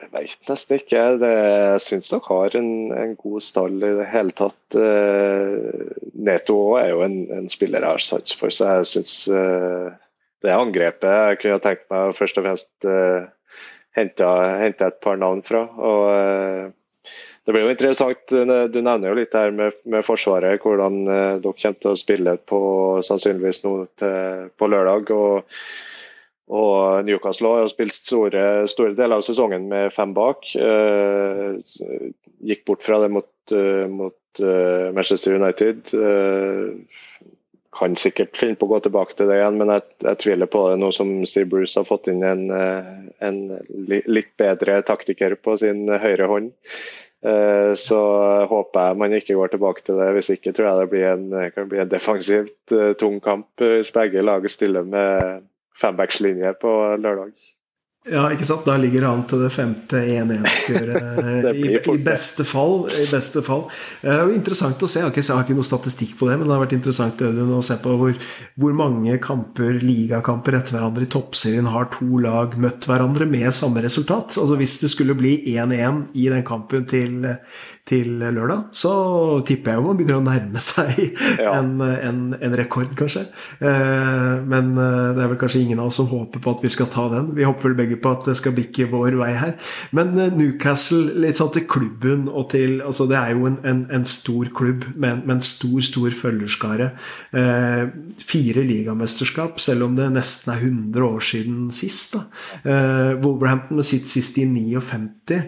jeg 0.00 0.08
vet 0.12 0.50
nesten 0.50 0.78
ikke. 0.80 1.02
Jeg 1.22 1.82
syns 1.84 2.10
dere 2.12 2.26
har 2.28 2.56
en, 2.58 2.70
en, 2.96 3.14
god 3.20 3.44
stall 3.44 3.76
i 3.78 3.92
det 4.00 4.06
hele 4.12 4.34
tatt. 4.36 4.76
Uh, 4.76 5.90
Neto 6.20 6.58
er 6.80 6.92
jo 6.92 7.02
en, 7.06 7.18
en, 7.34 7.48
spiller 7.52 7.84
jeg 7.84 7.96
har 7.96 8.04
sats 8.04 8.36
for, 8.36 8.52
så 8.54 8.76
jeg 8.78 8.90
syns 8.94 9.14
uh, 9.32 9.90
det 10.44 10.56
angrepet 10.56 11.08
jeg 11.10 11.40
kunne 11.42 11.62
tenkt 11.64 11.88
meg 11.92 12.14
først 12.16 12.40
og 12.40 12.46
fremst 12.46 12.88
uh, 12.88 13.28
hente, 13.98 14.30
et 14.70 15.00
par 15.04 15.20
navn 15.20 15.42
fra. 15.46 15.66
og 15.76 16.04
uh, 16.14 17.12
det 17.48 17.54
blir 17.56 17.64
jo 17.64 17.72
interessant, 17.72 18.30
Du 18.30 18.76
nevner 18.84 19.08
jo 19.08 19.16
litt 19.16 19.32
her 19.34 19.50
med, 19.50 19.78
med 19.88 20.04
Forsvaret, 20.06 20.60
hvordan 20.62 21.00
dere 21.08 21.40
kommer 21.40 21.78
til 21.80 21.88
å 21.90 21.98
spille 21.98 22.34
på 22.46 22.60
sannsynligvis 23.02 23.62
nå 23.64 23.72
til, 23.98 24.50
på 24.60 24.68
lørdag. 24.70 25.10
og 25.10 25.48
og 26.50 27.06
Newcastle 27.06 27.52
har 27.54 27.68
spilt 27.70 27.94
store, 27.94 28.44
store, 28.70 28.96
deler 28.98 29.20
av 29.20 29.26
sesongen 29.26 29.68
med 29.70 29.92
fem 29.94 30.14
bak. 30.16 30.48
Uh, 30.58 31.60
gikk 32.42 32.64
bort 32.66 32.82
fra 32.82 32.98
det 33.04 33.10
mot, 33.14 33.30
uh, 33.54 33.86
mot 33.86 34.42
uh, 34.42 34.90
Manchester 34.96 35.38
United. 35.38 35.94
kan 37.70 37.94
sikkert 37.94 38.34
finne 38.36 38.58
på 38.58 38.66
å 38.66 38.72
gå 38.72 38.80
tilbake 38.82 39.14
til 39.14 39.28
det 39.30 39.36
igjen, 39.38 39.60
men 39.60 39.70
jeg, 39.70 39.84
jeg 40.02 40.18
tviler 40.24 40.48
på 40.50 40.64
det 40.68 40.80
nå 40.82 40.88
som 40.92 41.12
Steve 41.22 41.46
Bruce 41.52 41.78
har 41.78 41.86
fått 41.86 42.08
inn 42.10 42.24
en, 42.26 42.50
en 42.50 43.38
litt 43.86 44.32
bedre 44.42 44.80
taktiker 44.82 45.36
på 45.38 45.54
sin 45.60 45.86
høyre 45.86 46.26
hånd. 46.26 46.50
Så 47.78 48.00
håper 48.50 48.88
jeg 48.88 48.98
man 48.98 49.14
ikke 49.14 49.36
går 49.38 49.52
tilbake 49.54 49.86
til 49.86 50.02
det. 50.02 50.10
Hvis 50.16 50.32
ikke 50.34 50.50
tror 50.56 50.66
jeg 50.66 50.80
det 50.80 50.90
blir 50.90 51.06
en, 51.12 51.24
kan 51.54 51.70
bli 51.70 51.80
en 51.84 51.94
defensivt 51.94 52.74
tung 52.98 53.20
kamp 53.22 53.62
hvis 53.62 53.94
begge 53.94 54.26
lag 54.26 54.50
stiller 54.50 54.90
med 54.90 55.46
fembackslinje 55.80 56.54
på 56.62 56.74
lørdag. 57.00 57.34
Ja, 58.08 58.22
ikke 58.32 58.46
sant. 58.48 58.64
Da 58.64 58.78
ligger 58.80 59.04
det 59.04 59.08
an 59.10 59.22
til 59.28 59.42
det 59.42 59.50
femte 59.52 59.98
1-1-oppgjøret. 60.16 61.50
I, 61.52 61.66
I, 61.76 61.96
beste 62.00 62.46
fall. 62.48 62.86
I 62.96 63.04
beste 63.10 63.42
fall. 63.44 63.66
Uh, 64.00 64.30
interessant 64.32 64.80
å 64.80 64.88
se. 64.88 65.02
Jeg 65.02 65.04
har, 65.04 65.12
ikke, 65.12 65.24
jeg 65.26 65.36
har 65.36 65.44
ikke 65.44 65.56
noe 65.58 65.68
statistikk 65.68 66.14
på 66.16 66.30
det, 66.30 66.38
men 66.40 66.48
det 66.48 66.54
har 66.56 66.62
vært 66.64 66.78
interessant 66.78 67.20
Øyden, 67.20 67.52
å 67.52 67.60
se 67.64 67.76
på 67.82 67.92
hvor, 68.00 68.16
hvor, 68.56 68.72
mange 68.78 69.18
kamper, 69.20 69.76
ligakamper 69.84 70.56
etter 70.56 70.78
hverandre 70.78 71.04
i 71.04 71.10
toppserien 71.12 71.68
har 71.68 71.90
to 71.92 72.22
lag 72.24 72.56
møtt 72.60 72.88
hverandre 72.88 73.28
med 73.28 73.52
samme 73.52 73.84
resultat. 73.84 74.38
Altså 74.40 74.56
Hvis 74.56 74.78
det 74.80 74.94
skulle 74.94 75.18
bli 75.18 75.36
1-1 75.52 76.06
i 76.16 76.30
den 76.32 76.46
kampen 76.48 76.88
til, 76.88 77.20
til 77.90 78.20
lørdag, 78.20 78.68
så 78.76 78.92
tipper 79.46 79.72
jeg 79.72 79.80
jo 79.80 79.86
man 79.88 79.98
begynner 79.98 80.20
å 80.20 80.24
nærme 80.24 80.62
seg 80.62 80.98
ja. 81.42 81.54
en, 81.56 81.72
en, 81.82 82.20
en, 82.38 82.56
rekord, 82.58 82.92
kanskje. 82.98 83.24
Eh, 83.58 84.34
men 84.50 84.72
eh, 84.78 85.10
det 85.16 85.24
er 85.24 85.32
vel 85.32 85.40
kanskje 85.40 85.64
ingen 85.64 85.82
av 85.82 85.90
oss 85.90 85.98
som 86.00 86.10
håper 86.10 86.42
på 86.42 86.54
at 86.54 86.64
vi 86.64 86.70
skal 86.72 86.90
ta 86.92 87.08
den. 87.12 87.32
Vi 87.36 87.46
håper 87.46 87.70
vel 87.70 87.78
begge 87.80 87.98
på 88.02 88.12
at 88.14 88.28
det 88.28 88.36
skal 88.38 88.54
bikke 88.56 88.88
vår 88.92 89.18
vei 89.20 89.32
her. 89.38 89.54
Men 89.96 90.14
eh, 90.18 90.30
Newcastle, 90.36 91.16
litt 91.24 91.40
sånn 91.40 91.52
til 91.56 91.66
klubben 91.70 92.28
og 92.28 92.50
til 92.54 92.78
altså 92.84 93.06
Det 93.10 93.18
er 93.18 93.34
jo 93.34 93.48
en, 93.48 93.58
en, 93.66 93.82
en 93.92 94.06
stor 94.06 94.50
klubb 94.56 94.86
med, 94.94 95.24
med, 95.24 95.38
en 95.38 95.44
stor, 95.44 95.80
stor 95.84 96.10
følgerskare. 96.14 96.90
fire 98.20 98.62
ligamesterskap, 98.66 99.58
selv 99.62 99.86
om 99.86 99.94
det 99.96 100.08
nesten 100.12 100.52
er 100.52 100.62
100 100.62 101.04
år 101.06 101.24
siden 101.24 101.70
sist. 101.74 102.14
da. 102.14 102.22
Wolverhampton 103.22 103.80
med 103.80 103.86
sitt 103.86 104.08
sist 104.10 104.38
i 104.40 104.46
59. 104.48 105.40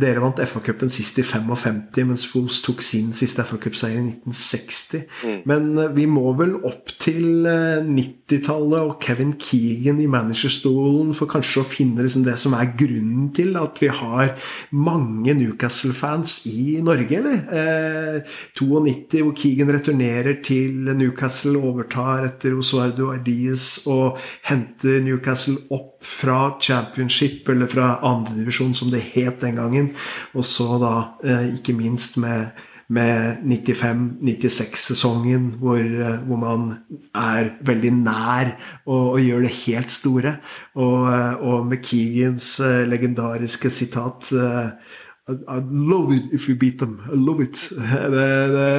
dere 0.00 0.22
vant 0.22 0.40
FA-cupen 0.44 0.92
sist 0.92 1.18
i 1.20 1.24
55. 1.26 1.49
55, 1.58 2.06
mens 2.08 2.24
Foos 2.30 2.60
tok 2.64 2.82
sin 2.84 3.12
siste 3.16 3.44
FA 3.46 3.58
Cup-seier 3.60 3.98
i 3.98 4.04
1960. 4.12 5.04
Mm. 5.24 5.36
Men 5.50 5.68
eh, 5.78 5.90
vi 5.96 6.06
må 6.10 6.32
vel 6.38 6.56
opp 6.66 6.92
til 7.00 7.46
90-tallet 7.46 8.78
eh, 8.78 8.86
og 8.86 8.96
Kevin 9.02 9.34
Keegan 9.40 10.00
i 10.02 10.08
managerstolen 10.10 11.12
for 11.16 11.30
kanskje 11.30 11.62
å 11.62 11.68
finne 11.68 12.04
liksom 12.06 12.24
det 12.26 12.36
som 12.40 12.56
er 12.58 12.72
grunnen 12.78 13.30
til 13.36 13.56
at 13.60 13.80
vi 13.82 13.90
har 14.00 14.34
mange 14.76 15.34
Newcastle-fans 15.38 16.40
i 16.50 16.78
Norge, 16.84 17.20
eller? 17.20 17.42
Eh, 17.50 18.34
92, 18.58 19.24
hvor 19.24 19.36
Keegan 19.38 19.74
returnerer 19.74 20.40
til 20.44 20.92
Newcastle, 20.94 21.58
overtar 21.60 22.26
etter 22.28 22.56
Osvardo 22.58 23.10
Ardies 23.14 23.86
og 23.90 24.20
henter 24.48 25.00
Newcastle 25.04 25.58
opp 25.74 25.99
fra 26.00 26.56
championship, 26.60 27.48
eller 27.48 27.66
fra 27.66 27.98
andredivisjon, 28.02 28.74
som 28.74 28.90
det 28.90 29.00
het 29.14 29.40
den 29.40 29.56
gangen. 29.60 29.90
Og 30.34 30.44
så 30.44 30.78
da 30.80 30.94
eh, 31.24 31.54
ikke 31.58 31.72
minst 31.76 32.16
med, 32.22 32.46
med 32.88 33.36
95-96-sesongen, 33.44 35.50
hvor, 35.60 35.78
eh, 35.78 36.18
hvor, 36.24 36.36
man 36.40 36.72
er 37.14 37.50
veldig 37.66 37.92
nær 38.00 38.56
og, 38.86 39.12
og 39.12 39.20
gjør 39.20 39.40
det 39.44 39.58
helt 39.66 39.90
store. 39.92 40.36
Og, 40.74 41.12
eh, 41.12 41.34
og 41.40 41.66
med 41.66 41.78
Keegans 41.84 42.60
legendariske 42.88 43.70
sitat 43.70 44.32
i 45.28 45.60
love 45.70 46.14
it 46.14 46.32
if 46.32 46.48
we 46.48 46.54
beat 46.54 46.78
them. 46.78 47.00
I 47.06 47.14
love 47.14 47.42
it. 47.44 47.58
Det, 48.14 48.30
det, 48.54 48.70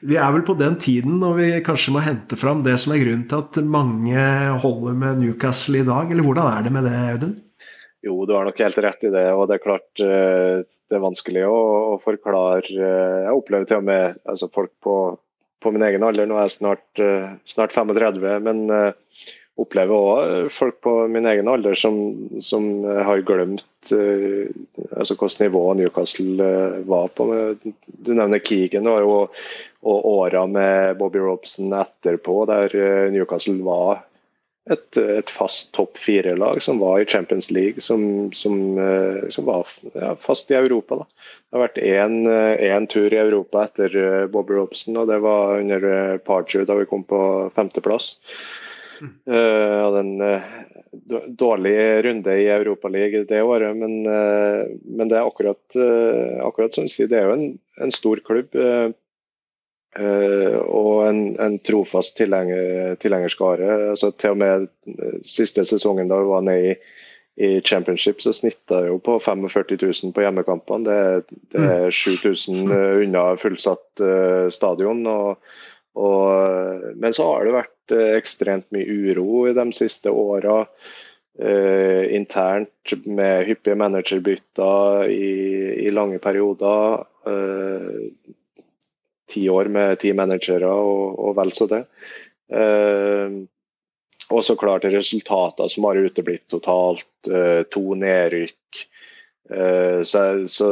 vi 0.00 0.16
er 0.16 0.32
vel 0.34 0.42
på 0.46 0.56
den 0.58 0.78
tiden 0.80 1.20
når 1.20 1.36
vi 1.38 1.50
kanskje 1.66 1.94
må 1.94 2.02
hente 2.04 2.38
fram 2.40 2.64
det 2.66 2.76
som 2.82 2.94
er 2.94 3.02
grunnen 3.04 3.28
til 3.30 3.44
at 3.44 3.60
mange 3.62 4.24
holder 4.64 4.96
med 4.98 5.22
Newcastle 5.22 5.82
i 5.82 5.86
dag. 5.86 6.10
Eller 6.10 6.26
hvordan 6.26 6.50
er 6.50 6.66
det 6.66 6.74
med 6.74 6.88
det, 6.88 6.96
Audun? 7.12 7.38
Jo, 8.02 8.14
du 8.24 8.32
har 8.32 8.46
nok 8.48 8.60
helt 8.64 8.78
rett 8.80 9.04
i 9.04 9.12
det. 9.12 9.26
Og 9.36 9.46
det 9.48 9.58
er 9.58 9.64
klart 9.64 10.04
eh, 10.04 10.62
det 10.64 10.96
er 10.96 11.04
vanskelig 11.04 11.44
å, 11.46 11.58
å 11.94 11.98
forklare. 12.02 12.64
Eh, 12.72 13.18
jeg 13.26 13.36
opplever 13.36 13.68
til 13.68 13.82
og 13.82 13.90
med 13.90 14.20
altså 14.24 14.48
folk 14.52 14.72
på, 14.82 14.96
på, 15.60 15.74
min 15.74 15.84
egen 15.84 16.06
alder, 16.06 16.28
nå 16.28 16.38
er 16.38 16.48
jeg 16.48 16.56
snart, 16.56 16.88
eh, 17.04 17.28
snart 17.48 17.76
35, 17.76 18.24
men 18.46 18.64
opplever 19.60 19.94
òg 19.94 20.50
folk 20.54 20.80
på 20.84 20.94
min 21.12 21.28
egen 21.30 21.48
alder 21.52 21.76
som, 21.78 21.96
som 22.40 22.68
har 22.84 23.24
glemt 23.28 23.92
uh, 23.92 24.48
altså 24.96 25.16
hvilket 25.16 25.44
nivå 25.44 25.64
Newcastle 25.78 26.50
var 26.88 27.10
på. 27.14 27.26
Du 27.86 28.12
nevner 28.12 28.42
Keegan 28.44 28.88
og, 28.90 29.34
og, 29.82 29.98
åra 30.14 30.46
med 30.48 30.96
Bobby 31.00 31.20
Robson 31.24 31.74
etterpå, 31.76 32.44
der 32.50 32.76
Newcastle 33.12 33.60
var 33.66 34.04
et, 34.70 34.96
et 34.96 35.30
fast 35.32 35.72
topp 35.76 35.98
fire-lag 35.98 36.60
som 36.62 36.80
var 36.82 37.00
i 37.00 37.08
Champions 37.08 37.50
League, 37.50 37.82
som, 37.82 38.30
som, 38.36 38.78
eh, 38.78 39.28
som 39.32 39.46
var 39.48 39.68
ja, 39.94 40.14
fast 40.20 40.50
i 40.50 40.58
Europa. 40.58 41.00
Da. 41.00 41.06
Det 41.50 41.58
har 41.58 41.66
vært 41.66 41.80
én 42.70 42.88
tur 42.90 43.08
i 43.08 43.20
Europa 43.20 43.64
etter 43.66 43.96
eh, 43.96 44.26
Bobby 44.30 44.58
Robson, 44.58 44.98
og 45.00 45.10
det 45.10 45.20
var 45.24 45.58
under 45.58 45.86
eh, 45.90 46.18
Pardew 46.26 46.66
da 46.68 46.78
vi 46.78 46.88
kom 46.90 47.06
på 47.08 47.22
femteplass. 47.56 48.14
Uh, 49.00 49.76
hadde 49.86 50.00
en 50.04 50.24
uh, 50.24 50.48
dårlig 51.40 51.76
runde 52.04 52.34
i 52.36 52.48
Europaligaen 52.52 53.28
det 53.28 53.42
året, 53.42 53.76
men, 53.76 54.00
uh, 54.04 54.66
men, 54.84 55.08
det 55.08 55.16
er 55.18 55.28
akkurat, 55.28 55.62
akkurat 56.44 56.76
som 56.76 56.88
du 56.88 56.92
sier, 56.92 57.08
det 57.08 57.20
er 57.20 57.30
jo 57.30 57.36
en, 57.38 57.46
en 57.80 57.94
stor 57.94 58.20
klubb. 58.26 58.52
Uh, 59.98 60.60
og 60.70 61.08
en, 61.08 61.20
en 61.42 61.56
trofast 61.66 62.14
tilhenger, 62.20 62.94
tilhengerskare. 63.02 63.90
Altså, 63.90 64.12
til 64.14 64.36
og 64.36 64.38
med 64.38 64.68
eh, 64.86 65.16
siste 65.26 65.64
sesongen 65.66 66.10
da 66.10 66.20
vi 66.20 66.28
var 66.30 66.44
nede 66.46 66.68
i, 66.70 66.76
i 67.42 67.48
championship, 67.66 68.20
så 68.22 68.30
snitta 68.36 68.84
jo 68.86 69.00
på 69.02 69.18
45 69.18 69.80
000 69.82 70.14
på 70.14 70.22
hjemmekampene. 70.22 70.86
Det, 70.86 71.40
det 71.56 71.64
er 71.66 71.90
7000 71.90 72.62
mm. 72.62 72.76
eh, 72.76 72.94
unna 73.02 73.24
fullsatt 73.40 74.04
uh, 74.04 74.46
stadion. 74.54 75.02
Og, 75.10 75.50
og, 75.98 76.86
men 77.02 77.16
så 77.16 77.26
har 77.32 77.48
det 77.48 77.58
vært 77.58 77.74
ekstremt 77.92 78.68
mye 78.74 78.86
uro 78.86 79.46
i 79.50 79.54
de 79.56 79.70
siste 79.76 80.10
åra. 80.10 80.64
internt 82.10 82.92
med 83.06 83.46
hyppige 83.46 83.76
managerbytter 83.78 85.08
i, 85.08 85.86
i 85.86 85.90
lange 85.90 86.18
perioder. 86.18 87.06
Uh, 87.24 88.10
ti 89.30 89.46
år 89.48 89.70
med 89.72 90.00
ti 90.02 90.12
managere 90.12 90.68
og, 90.68 91.16
og 91.16 91.36
vel 91.38 91.54
så 91.56 91.68
det. 91.70 91.80
Uh, 92.52 93.46
og 94.30 94.44
så 94.46 94.56
klart 94.58 94.86
resultater 94.86 95.68
som 95.70 95.86
har 95.88 95.98
uteblitt 95.98 96.46
totalt. 96.50 97.08
Eh, 97.26 97.62
to 97.72 97.94
nedrykk. 97.98 98.84
Eh, 99.50 100.02
så, 100.06 100.24
så 100.48 100.68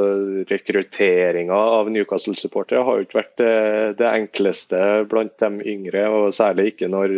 rekrutteringa 0.50 1.56
av 1.78 1.90
Newcastle-supportere 1.90 2.84
har 2.86 2.98
jo 2.98 3.06
ikke 3.06 3.20
vært 3.20 3.34
det, 3.40 3.56
det, 3.98 4.10
enkleste 4.10 4.82
blant 5.10 5.34
de 5.42 5.50
yngre, 5.74 6.04
og 6.10 6.30
særlig 6.36 6.72
ikke 6.72 6.90
når, 6.92 7.16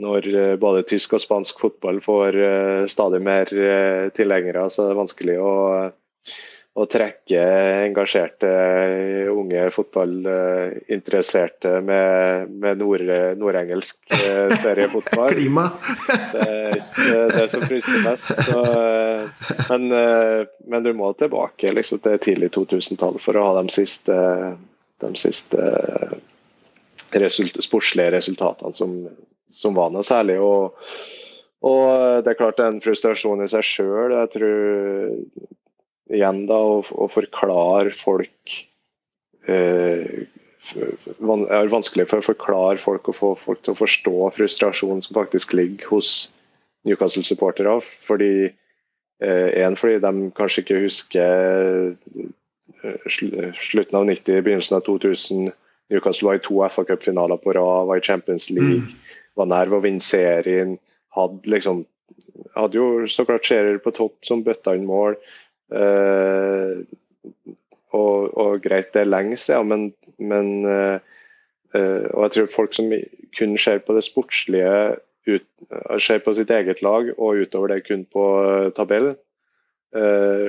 når 0.00 0.30
både 0.62 0.86
tysk 0.88 1.18
og 1.18 1.24
spansk 1.24 1.60
fotball 1.60 2.00
får 2.04 2.40
stadig 2.88 3.20
mer 3.24 3.52
tilhengere. 4.16 4.64
Så 4.72 4.86
det 4.86 4.94
er 4.94 5.02
vanskelig 5.02 5.38
å 5.42 5.52
å 6.72 6.86
trekke 6.88 7.40
engasjerte 7.84 8.48
unge 9.28 9.66
fotballinteresserte 9.74 11.72
med, 11.84 12.48
med 12.64 12.80
nord, 12.80 13.04
nordengelsk 13.36 13.98
eh, 14.16 14.54
seriefotball. 14.62 15.28
Klima! 15.36 15.66
det 16.32 16.46
er 16.48 16.78
ikke 16.78 17.28
det 17.34 17.44
som 17.52 17.66
frister 17.66 18.00
mest. 18.06 18.24
Så, 18.48 18.64
eh, 18.72 19.20
men, 19.68 19.82
eh, 20.00 20.40
men, 20.64 20.80
du 20.86 20.92
må 20.96 21.12
tilbake 21.12 21.74
liksom, 21.76 22.00
til 22.06 22.16
tidlig 22.24 22.50
2000-tall 22.56 23.20
for 23.20 23.36
å 23.36 23.46
ha 23.50 23.52
de 23.60 23.68
siste, 23.76 24.16
de 25.04 25.12
siste 25.20 25.60
result, 27.20 27.60
sportslige 27.68 28.16
resultatene 28.16 28.72
som, 28.72 28.96
som 29.52 29.76
var 29.76 29.92
noe 29.92 30.08
særlig. 30.08 30.40
Og, 30.40 30.72
og 31.68 31.84
det 32.24 32.32
er 32.32 32.40
klart 32.40 32.56
det 32.56 32.64
er 32.64 32.72
en 32.78 32.84
frustrasjon 32.84 33.44
i 33.44 33.52
seg 33.52 33.64
sjøl. 33.74 34.16
Jeg 34.22 34.28
tror 34.38 34.56
igjen 36.10 36.44
da, 36.48 36.58
å, 36.58 36.82
å 36.82 37.08
forklare 37.10 37.92
folk 37.94 38.56
eh, 39.46 40.24
Jeg 40.72 41.48
har 41.50 41.72
vanskelig 41.72 42.06
for 42.10 42.22
å 42.22 42.26
forklare 42.26 42.82
folk 42.82 43.10
og 43.10 43.18
få 43.18 43.32
folk 43.38 43.62
til 43.62 43.74
å 43.74 43.80
forstå 43.80 44.28
frustrasjonen 44.36 45.02
som 45.02 45.18
faktisk 45.18 45.54
ligger 45.58 45.90
hos 45.90 46.30
Newcastle-supportere. 46.86 47.80
fordi 48.02 48.50
eh, 49.22 49.50
En 49.62 49.76
fordi 49.78 49.98
de 50.02 50.30
kanskje 50.38 50.62
ikke 50.62 50.84
husker 50.84 51.96
eh, 52.82 53.58
slutten 53.58 53.98
av 53.98 54.06
90, 54.06 54.42
begynnelsen 54.42 54.78
av 54.78 54.86
2000. 54.86 55.50
Newcastle 55.90 56.28
var 56.28 56.38
i 56.38 56.44
to 56.46 56.62
FA 56.70 56.86
Cup-finaler 56.88 57.42
på 57.42 57.54
rad, 57.54 57.86
var 57.86 57.98
i 57.98 58.06
Champions 58.06 58.48
League, 58.50 58.86
mm. 58.86 59.18
var 59.36 59.50
nær 59.50 59.70
ved 59.70 59.78
å 59.78 59.84
vinne 59.84 60.02
serien. 60.02 60.78
Hadde 61.12 61.50
liksom 61.50 61.84
hadde 62.56 62.78
jo 62.78 63.06
så 63.10 63.24
klart 63.28 63.46
serier 63.48 63.80
på 63.82 63.92
topp 63.96 64.26
som 64.26 64.44
bøtta 64.44 64.74
inn 64.76 64.86
mål. 64.88 65.16
Uh, 65.72 66.84
og, 67.96 68.28
og, 68.36 68.60
greit, 68.64 68.92
det 68.92 69.02
er 69.02 69.08
lenge 69.08 69.38
siden, 69.40 69.68
men, 69.68 69.86
men 70.20 70.66
uh, 70.68 70.98
Og 71.72 72.26
jeg 72.26 72.32
tror 72.34 72.50
folk 72.52 72.74
som 72.76 72.90
kun 73.38 73.56
ser 73.56 73.80
på 73.80 73.94
det 73.96 74.04
sportslige, 74.04 74.96
ut, 75.24 75.46
ser 76.02 76.20
på 76.20 76.34
sitt 76.36 76.50
eget 76.52 76.82
lag 76.84 77.08
og 77.14 77.40
utover 77.46 77.72
det 77.72 77.86
kun 77.86 78.02
på 78.04 78.24
tabellen, 78.76 79.14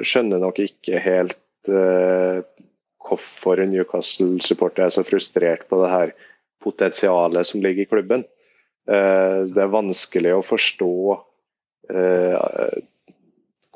skjønner 0.03 0.41
nok 0.41 0.59
ikke 0.59 0.99
helt 0.99 1.37
hvorfor 3.07 3.61
Newcastle-supporter 3.69 4.87
er 4.87 4.95
så 4.95 5.05
frustrert 5.07 5.63
på 5.69 5.79
det 5.79 5.91
her 5.93 6.11
potensialet 6.63 7.47
som 7.47 7.63
ligger 7.63 7.85
i 7.85 7.91
klubben. 7.91 8.25
Det 8.83 9.63
er 9.63 9.71
vanskelig 9.71 10.35
å 10.35 10.43
forstå 10.43 10.91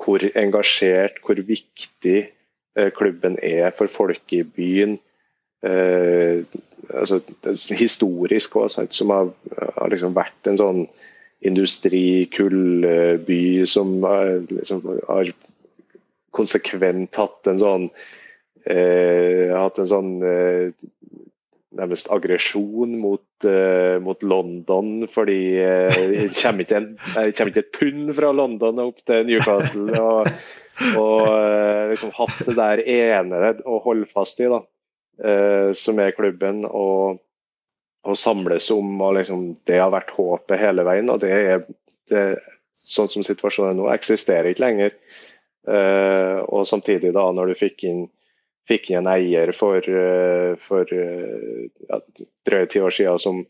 hvor 0.08 0.24
engasjert, 0.40 1.20
hvor 1.24 1.36
viktig 1.44 2.18
eh, 2.78 2.90
klubben 2.96 3.36
er 3.44 3.70
for 3.76 3.86
folk 3.92 4.32
i 4.32 4.42
byen. 4.42 4.98
Eh, 5.62 6.44
altså, 6.94 7.20
historisk 7.76 8.56
også, 8.56 8.86
som 8.90 9.10
har, 9.12 9.28
har 9.76 9.88
liksom 9.92 10.16
vært 10.16 10.46
en 10.48 10.58
sånn 10.60 10.88
industrikullby 11.44 13.66
som 13.66 14.00
som 14.00 14.46
liksom, 14.50 15.00
har 15.06 15.32
konsekvent 16.34 17.14
hatt 17.18 17.46
en 17.50 17.60
sånn 17.62 17.90
eh, 18.66 19.54
hatt 19.54 19.78
en 19.78 19.90
sånn 19.90 20.22
eh, 20.26 20.72
nærmest 21.78 22.10
aggresjon 22.14 22.98
mot, 22.98 23.22
uh, 23.44 23.98
mot, 24.02 24.22
London, 24.22 25.06
fordi 25.10 25.58
uh, 25.62 25.92
det 26.10 26.30
kommer 26.34 26.64
ikke, 26.64 26.80
kommer 27.04 27.52
ikke 27.52 27.64
et 27.64 27.76
pund 27.76 28.10
fra 28.16 28.32
London 28.34 28.82
opp 28.82 28.98
til 29.06 29.28
Newcastle. 29.28 30.02
Og, 30.02 30.32
og 30.94 31.22
uh, 31.26 31.86
liksom 31.92 32.12
hatt 32.16 32.42
det 32.46 32.56
der 32.58 32.82
ene 32.82 33.54
å 33.66 33.80
holde 33.84 34.10
fast 34.10 34.42
i, 34.42 34.50
da, 34.50 34.62
uh, 35.24 35.70
som 35.76 36.02
er 36.02 36.16
klubben. 36.16 36.64
Og, 36.68 37.22
og 38.08 38.18
samles 38.18 38.70
om. 38.74 38.92
og 39.04 39.16
liksom, 39.18 39.48
Det 39.66 39.80
har 39.82 39.94
vært 39.94 40.14
håpet 40.16 40.60
hele 40.60 40.86
veien. 40.86 41.10
og 41.12 41.22
det 41.24 41.34
er 41.34 41.66
det, 42.10 42.28
Sånn 42.88 43.10
som 43.12 43.24
situasjonen 43.26 43.76
nå, 43.76 43.90
eksisterer 43.92 44.46
ikke 44.48 44.62
lenger. 44.64 44.94
og 45.68 46.62
samtidig, 46.64 47.10
da, 47.12 47.26
når 47.36 47.50
du 47.50 47.58
fikk 47.58 47.82
inn 47.84 48.06
fikk 48.68 48.90
inn 48.92 49.02
en 49.02 49.12
eier 49.12 49.52
for, 49.56 49.84
eh, 49.84 50.54
for 50.60 50.92
eh, 50.92 51.68
ja, 51.88 52.00
drøye 52.48 52.68
ti 52.70 52.82
år 52.84 52.94
siden 52.94 53.22
som, 53.22 53.42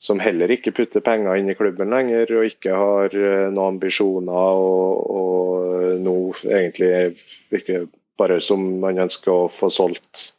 som, 0.00 0.22
heller 0.22 0.52
ikke 0.54 0.74
putter 0.76 1.04
penger 1.04 1.38
inn 1.38 1.50
i 1.50 1.58
klubben 1.58 1.92
lenger, 1.94 2.30
og 2.38 2.48
ikke 2.50 2.78
har 2.78 3.14
eh, 3.18 3.46
noen 3.50 3.76
ambisjoner. 3.76 4.62
Og, 4.62 5.14
og 5.18 6.02
nå 6.04 6.16
egentlig 6.46 7.14
virker 7.52 7.88
bare 8.18 8.40
som 8.42 8.64
man 8.82 8.98
ønsker 8.98 9.30
å 9.34 9.46
få 9.52 9.70
solgt, 9.70 10.32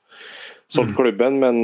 solgt 0.70 0.92
mm. 0.92 0.98
klubben, 0.98 1.38
men 1.40 1.62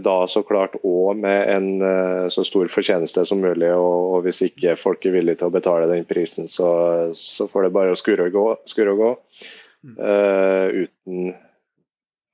da 0.00 0.14
så 0.30 0.44
klart 0.46 0.76
òg 0.86 1.18
med 1.20 1.40
en 1.50 2.28
så 2.30 2.44
stor 2.46 2.70
fortjeneste 2.70 3.24
som 3.26 3.42
mulig. 3.42 3.68
Og, 3.74 3.96
og, 4.14 4.20
hvis 4.24 4.44
ikke 4.46 4.78
folk 4.78 5.02
er 5.04 5.16
villige 5.18 5.40
til 5.40 5.50
å 5.50 5.56
betale 5.56 5.90
den 5.90 6.06
prisen, 6.08 6.46
så, 6.48 6.70
så 7.18 7.50
får 7.50 7.66
det 7.66 7.72
bare 7.74 7.96
å 7.96 7.98
skure 7.98 8.30
og 8.30 8.38
gå. 8.38 8.46
Skure 8.70 8.94
og 8.94 9.02
gå. 9.02 9.10
Uh, 9.80 10.86
uten 10.86 11.34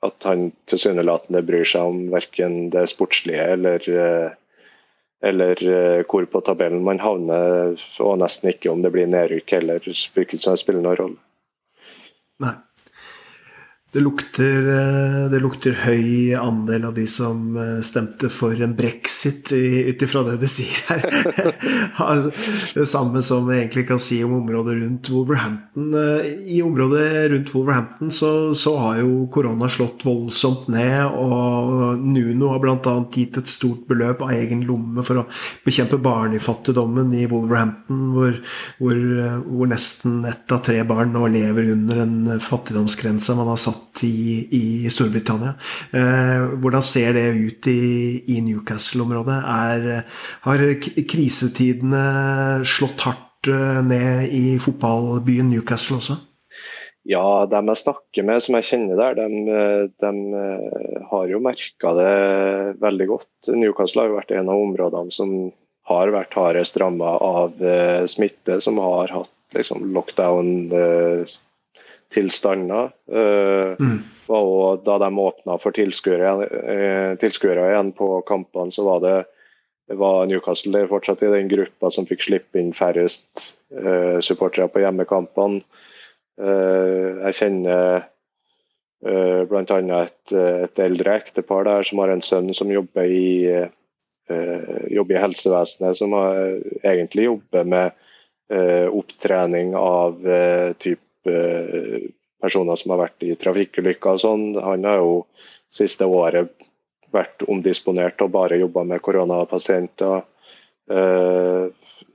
at 0.06 0.26
han 0.28 0.50
tilsynelatende 0.70 1.42
bryr 1.46 1.66
seg 1.68 1.92
om 1.92 2.02
verken 2.12 2.68
det 2.74 2.86
sportslige 2.92 3.46
eller, 3.56 3.88
eh, 3.90 4.28
eller 5.26 5.62
eh, 5.62 6.02
hvor 6.08 6.28
på 6.30 6.42
tabellen 6.46 6.84
man 6.86 7.02
havner, 7.02 7.76
og 8.00 8.18
nesten 8.22 8.52
ikke 8.52 8.72
om 8.72 8.84
det 8.84 8.92
blir 8.94 9.10
nedrykk 9.10 9.58
heller. 9.58 9.90
Virker 10.16 10.40
som 10.40 10.56
det 10.56 10.62
spiller 10.62 10.84
noen 10.84 11.00
rolle. 11.02 11.20
Nei. 12.44 12.56
Det 13.92 14.00
lukter, 14.00 14.66
eh, 14.68 15.30
det 15.30 15.38
lukter, 15.38 15.76
høy 15.86 16.34
andel 16.34 16.88
av 16.88 16.94
de 16.96 17.04
som 17.06 17.54
eh, 17.56 17.78
stemte 17.86 18.26
for 18.34 18.50
en 18.58 18.74
brexit, 18.74 19.52
ut 19.54 20.02
ifra 20.02 20.24
det 20.26 20.40
du 20.42 20.48
sier 20.50 20.80
her. 20.90 21.06
Altså, 21.96 22.32
det 22.76 22.84
samme 22.90 23.22
som 23.24 23.46
vi 23.48 23.56
egentlig 23.56 23.86
kan 23.88 24.00
si 24.02 24.18
om 24.26 24.34
området 24.36 24.74
rundt 24.82 25.08
Wolverhampton. 25.14 25.94
Eh, 25.96 26.26
I 26.56 26.58
området 26.66 27.30
rundt 27.30 27.52
Wolverhampton 27.54 28.10
så, 28.10 28.30
så 28.58 28.74
har 28.82 28.98
jo 29.04 29.28
korona 29.32 29.70
slått 29.70 30.04
voldsomt 30.04 30.66
ned, 30.74 31.06
og 31.14 32.02
Nuno 32.02 32.50
har 32.52 32.60
bl.a. 32.60 32.96
gitt 33.14 33.38
et 33.38 33.48
stort 33.48 33.86
beløp 33.88 34.26
av 34.26 34.34
egen 34.34 34.66
lomme 34.66 35.06
for 35.06 35.22
å 35.22 35.26
bekjempe 35.64 36.02
barnefattigdommen 36.02 37.14
i 37.16 37.24
Wolverhampton, 37.30 38.02
hvor, 38.18 38.42
hvor, 38.82 39.00
hvor 39.46 39.72
nesten 39.72 40.20
ett 40.26 40.52
av 40.52 40.66
tre 40.66 40.82
barn 40.84 41.14
nå 41.14 41.30
lever 41.32 41.72
under 41.78 42.04
en 42.04 42.18
fattigdomsgrense 42.42 43.38
man 43.38 43.54
har 43.54 43.62
satt 43.62 43.75
satt 43.76 44.04
i, 44.04 44.48
i 44.50 44.90
Storbritannia. 44.90 45.54
Eh, 45.92 46.46
hvordan 46.60 46.84
ser 46.84 47.16
det 47.16 47.26
ut 47.36 47.68
i, 47.70 48.22
i 48.36 48.40
Newcastle-området? 48.44 49.40
Har 50.46 50.64
krisetidene 51.08 52.06
slått 52.66 53.06
hardt 53.06 53.50
eh, 53.52 53.82
ned 53.84 54.32
i 54.32 54.46
fotballbyen 54.62 55.50
Newcastle 55.52 56.00
også? 56.00 56.18
Ja, 57.06 57.46
de 57.46 57.60
jeg 57.62 57.78
snakker 57.84 58.24
med 58.26 58.42
som 58.42 58.56
jeg 58.58 58.66
kjenner 58.66 58.98
der, 58.98 59.20
de, 59.20 59.90
de 60.02 61.04
har 61.06 61.28
jo 61.30 61.38
merka 61.38 61.92
det 61.94 62.14
veldig 62.82 63.06
godt. 63.12 63.30
Newcastle 63.54 64.02
har 64.02 64.10
jo 64.10 64.18
vært 64.18 64.34
en 64.34 64.50
av 64.50 64.64
områdene 64.64 65.14
som 65.14 65.36
har 65.86 66.10
vært 66.10 66.34
hardest 66.34 66.78
ramma 66.82 67.14
av 67.22 67.62
eh, 67.62 68.06
smitte, 68.10 68.58
som 68.60 68.80
har 68.82 69.12
hatt 69.14 69.30
liksom, 69.54 69.86
lockdown-tilstander. 69.94 71.45
Eh, 72.16 73.76
mm. 73.78 73.98
Og 74.32 74.82
da 74.86 74.98
de 74.98 75.10
åpna 75.22 75.58
for 75.62 75.76
tilskuere, 75.76 76.32
eh, 76.48 77.12
igjen 77.20 77.92
på 77.96 78.20
kampene, 78.26 78.72
så 78.74 78.84
var 78.88 79.00
det 79.04 79.16
var 79.94 80.26
Newcastle 80.26 80.86
fortsatt 80.90 81.22
i 81.22 81.30
den 81.30 81.48
gruppa 81.48 81.90
som 81.94 82.06
fikk 82.08 82.24
slippe 82.26 82.58
inn 82.58 82.72
færrest 82.74 83.52
uh, 83.70 84.18
supportere 84.24 84.66
på 84.72 84.82
hjemmekampene. 84.82 85.62
Uh, 86.40 87.22
jeg 87.28 87.36
kjenner 87.38 88.02
uh, 89.06 89.42
bl.a. 89.46 89.78
Et, 90.02 90.34
et 90.34 90.82
eldre 90.82 91.14
ektepar 91.20 91.68
der 91.68 91.86
som 91.86 92.02
har 92.02 92.10
en 92.12 92.24
sønn 92.24 92.50
som 92.56 92.72
jobber 92.74 93.06
i 93.06 93.30
uh, 93.54 93.70
jobber 94.90 95.14
i 95.14 95.22
helsevesenet, 95.22 96.00
som 96.00 96.18
har, 96.18 96.58
egentlig 96.82 97.28
jobber 97.28 97.70
med 97.76 98.02
opptrening 98.94 99.72
av 99.78 100.18
uh, 100.22 100.74
type 101.26 102.12
personer 102.42 102.76
som 102.76 102.94
har 102.94 103.02
vært 103.06 103.24
i 103.26 103.34
trafikkulykker 103.34 104.16
og 104.16 104.22
sånn. 104.22 104.46
Han 104.60 104.84
har 104.84 105.00
jo 105.00 105.26
siste 105.72 106.06
året 106.06 106.52
vært 107.14 107.42
omdisponert 107.48 108.20
og 108.22 108.34
bare 108.34 108.58
jobba 108.60 108.84
med 108.84 109.02
koronapasienter. 109.02 110.22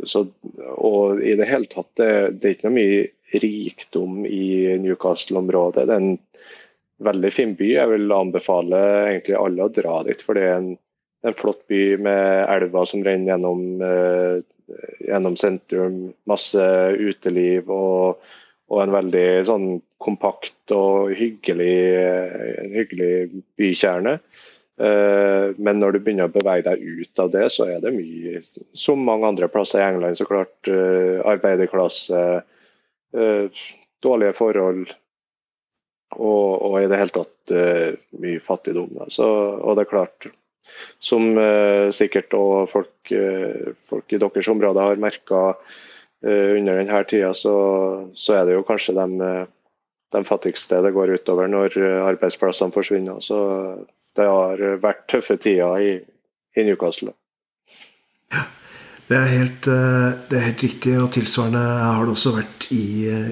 Så, 0.03 0.21
og 0.77 1.21
i 1.21 1.35
det 1.37 1.47
hele 1.49 1.67
tatt, 1.69 1.89
det, 1.97 2.11
det 2.39 2.47
er 2.47 2.55
ikke 2.55 2.69
noe 2.69 2.77
mye 2.77 3.41
rikdom 3.41 4.21
i 4.27 4.77
Newcastle-området. 4.81 5.87
Det 5.87 5.97
er 5.97 6.05
en 6.05 6.17
veldig 7.01 7.31
fin 7.33 7.55
by. 7.57 7.67
Jeg 7.73 7.91
vil 7.95 8.15
anbefale 8.15 8.79
egentlig 9.09 9.37
alle 9.39 9.67
å 9.67 9.73
dra 9.73 10.01
dit, 10.07 10.21
for 10.21 10.37
det 10.37 10.47
er 10.47 10.57
en 10.59 10.71
en 11.21 11.37
flott 11.37 11.67
by 11.69 11.97
med 12.01 12.45
elver 12.49 12.87
som 12.89 13.03
renner 13.05 13.35
gjennom, 13.35 13.81
eh, 13.85 14.41
gjennom 15.05 15.35
sentrum. 15.37 16.13
Masse 16.29 16.63
uteliv 16.97 17.69
og, 17.69 18.31
og, 18.71 18.77
en 18.83 18.93
veldig 18.95 19.27
sånn 19.47 19.67
kompakt 20.01 20.73
og 20.75 21.11
hyggelig, 21.17 21.75
en 22.63 22.71
hyggelig 22.77 23.43
bykjerne. 23.59 24.15
Eh, 24.81 25.51
men 25.59 25.81
når 25.81 25.97
du 25.97 25.99
begynner 25.99 26.31
å 26.31 26.33
bevege 26.33 26.65
deg 26.69 26.81
ut 26.81 27.21
av 27.21 27.33
det, 27.35 27.49
så 27.53 27.67
er 27.67 27.83
det 27.83 27.91
mye, 27.93 28.41
som 28.71 29.03
mange 29.05 29.27
andre 29.27 29.51
plasser 29.51 29.83
i 29.83 29.89
England, 29.89 30.17
så 30.17 30.29
klart. 30.29 30.55
Eh, 30.71 31.19
arbeiderklasse, 31.27 32.25
eh, 33.13 33.63
dårlige 34.01 34.37
forhold. 34.39 34.95
Og, 36.11 36.47
og, 36.67 36.73
i 36.81 36.87
det 36.91 36.97
hele 36.99 37.13
tatt 37.15 37.51
mye 38.19 38.39
fattigdom. 38.43 38.97
Så, 39.13 39.27
og 39.63 39.77
det 39.77 39.85
er 39.85 39.91
klart, 39.93 40.27
som 41.01 41.37
eh, 41.37 41.89
sikkert 41.95 42.33
og 42.37 42.69
folk, 42.71 42.93
eh, 43.13 43.73
folk, 43.87 44.07
i 44.11 44.19
deres 44.21 44.49
område 44.51 44.83
har 44.85 45.01
merka 45.01 45.41
eh, 45.51 45.79
under 46.21 46.77
denne 46.77 47.01
tida, 47.09 47.31
så, 47.33 47.55
så, 48.13 48.35
er 48.37 48.45
det 48.45 48.53
jo 48.53 48.65
kanskje 48.67 48.93
de, 48.93 49.31
de, 50.13 50.21
fattigste 50.27 50.81
det 50.85 50.93
går 50.93 51.15
utover 51.17 51.49
når 51.49 51.77
arbeidsplassene 52.11 52.75
forsvinner. 52.75 53.23
Så 53.25 53.39
det 54.17 54.27
har 54.29 54.61
vært 54.83 55.07
tøffe 55.09 55.39
tider 55.41 55.81
i, 55.81 55.95
i 56.57 56.65
Newcastle. 56.67 57.15
Ja, 58.31 58.45
det 59.09 59.17
er, 59.17 59.27
helt, 59.33 59.65
det 59.65 60.37
er 60.37 60.47
helt 60.51 60.65
riktig, 60.67 60.93
og 61.01 61.09
tilsvarende 61.15 61.63
har 61.65 62.05
det 62.05 62.13
også 62.13 62.35
vært 62.37 62.69
i, 62.75 62.85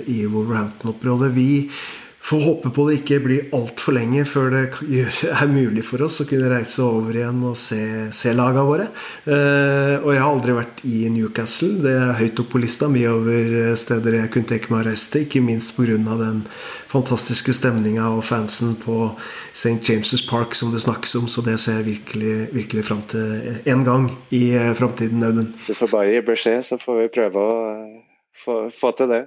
i 0.10 0.24
Wolverhampton-opprådet. 0.26 1.30
Vi 1.38 1.50
Får 2.22 2.42
håpe 2.44 2.70
på 2.76 2.84
det 2.90 2.98
ikke 3.00 3.18
blir 3.24 3.54
altfor 3.56 3.96
lenge 3.96 4.26
før 4.28 4.52
det 4.52 4.64
er 5.32 5.48
mulig 5.50 5.86
for 5.88 6.04
oss 6.04 6.20
å 6.20 6.28
kunne 6.28 6.50
reise 6.52 6.84
over 6.84 7.16
igjen 7.16 7.40
og 7.48 7.56
se, 7.58 7.80
se 8.16 8.34
laga 8.36 8.66
våre. 8.68 8.90
Eh, 9.24 9.96
og 10.02 10.12
jeg 10.12 10.20
har 10.20 10.28
aldri 10.28 10.58
vært 10.58 10.84
i 10.90 11.08
Newcastle. 11.14 11.80
Det 11.86 11.96
er 11.96 12.18
høyt 12.20 12.42
opp 12.44 12.52
på 12.52 12.62
lista 12.62 12.90
mi 12.92 13.06
over 13.08 13.72
steder 13.80 14.20
jeg 14.20 14.34
kunne 14.36 14.52
tenke 14.52 14.74
meg 14.74 14.84
å 14.84 14.90
reise 14.90 15.14
til. 15.14 15.26
Ikke 15.26 15.44
minst 15.46 15.74
pga. 15.78 15.96
den 16.20 16.44
fantastiske 16.92 17.54
stemninga 17.56 18.10
og 18.12 18.24
fansen 18.28 18.76
på 18.84 19.14
St. 19.54 19.80
James' 19.88 20.28
Park 20.30 20.56
som 20.60 20.74
det 20.74 20.84
snakkes 20.84 21.16
om. 21.22 21.28
Så 21.32 21.42
det 21.46 21.58
ser 21.64 21.80
jeg 21.80 21.88
virkelig, 21.88 22.36
virkelig 22.54 22.86
fram 22.92 23.02
til 23.10 23.60
en 23.66 23.84
gang 23.88 24.10
i 24.36 24.50
eh, 24.60 24.74
framtiden, 24.76 25.24
Audun. 25.24 25.54
Du 25.68 25.74
får 25.74 25.96
bare 25.96 26.14
gi 26.14 26.24
beskjed, 26.34 26.64
så 26.68 26.82
får 26.84 27.04
vi 27.04 27.12
prøve 27.20 27.48
å 27.48 27.60
eh, 27.74 28.00
få, 28.44 28.62
få 28.76 28.92
til 29.00 29.14
det. 29.16 29.24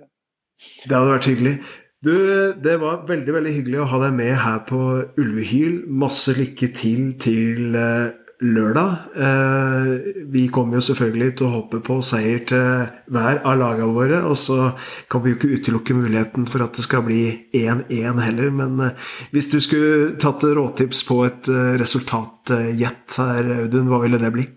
Det 0.87 0.95
hadde 0.95 1.17
vært 1.17 1.31
hyggelig. 1.31 1.57
Du, 2.03 2.15
det 2.59 2.81
var 2.83 3.05
veldig 3.07 3.35
veldig 3.37 3.51
hyggelig 3.55 3.79
å 3.79 3.91
ha 3.93 3.99
deg 4.03 4.17
med 4.17 4.33
her 4.43 4.65
på 4.67 4.79
Ulvehyl. 5.23 5.85
Masse 5.87 6.35
lykke 6.35 6.73
til 6.75 7.13
til 7.23 7.77
eh, 7.79 8.09
lørdag. 8.43 9.05
Eh, 9.15 9.93
vi 10.35 10.49
kommer 10.51 10.81
jo 10.81 10.87
selvfølgelig 10.89 11.29
til 11.39 11.47
å 11.47 11.53
håpe 11.53 11.79
på 11.87 12.01
seier 12.03 12.43
til 12.51 12.89
hver 13.07 13.39
av 13.47 13.55
lagene 13.61 13.95
våre. 13.95 14.19
Og 14.27 14.35
så 14.41 14.73
kan 15.07 15.23
vi 15.23 15.31
jo 15.31 15.39
ikke 15.39 15.53
utelukke 15.61 15.95
muligheten 16.01 16.49
for 16.51 16.67
at 16.67 16.75
det 16.75 16.89
skal 16.89 17.07
bli 17.07 17.21
1-1 17.55 18.19
heller. 18.27 18.51
Men 18.51 18.83
eh, 18.89 19.15
hvis 19.31 19.53
du 19.55 19.61
skulle 19.63 20.17
tatt 20.19 20.43
råtips 20.43 21.05
på 21.07 21.23
et 21.29 21.55
resultatgjett 21.85 23.21
her, 23.23 23.55
Audun, 23.61 23.87
hva 23.93 24.03
ville 24.03 24.19
det 24.19 24.35
bli? 24.35 24.51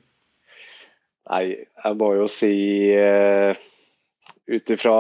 Nei, 1.30 1.46
jeg 1.62 2.02
må 2.02 2.10
jo 2.18 2.26
si 2.42 2.56
ut 4.46 4.70
ifra 4.70 4.98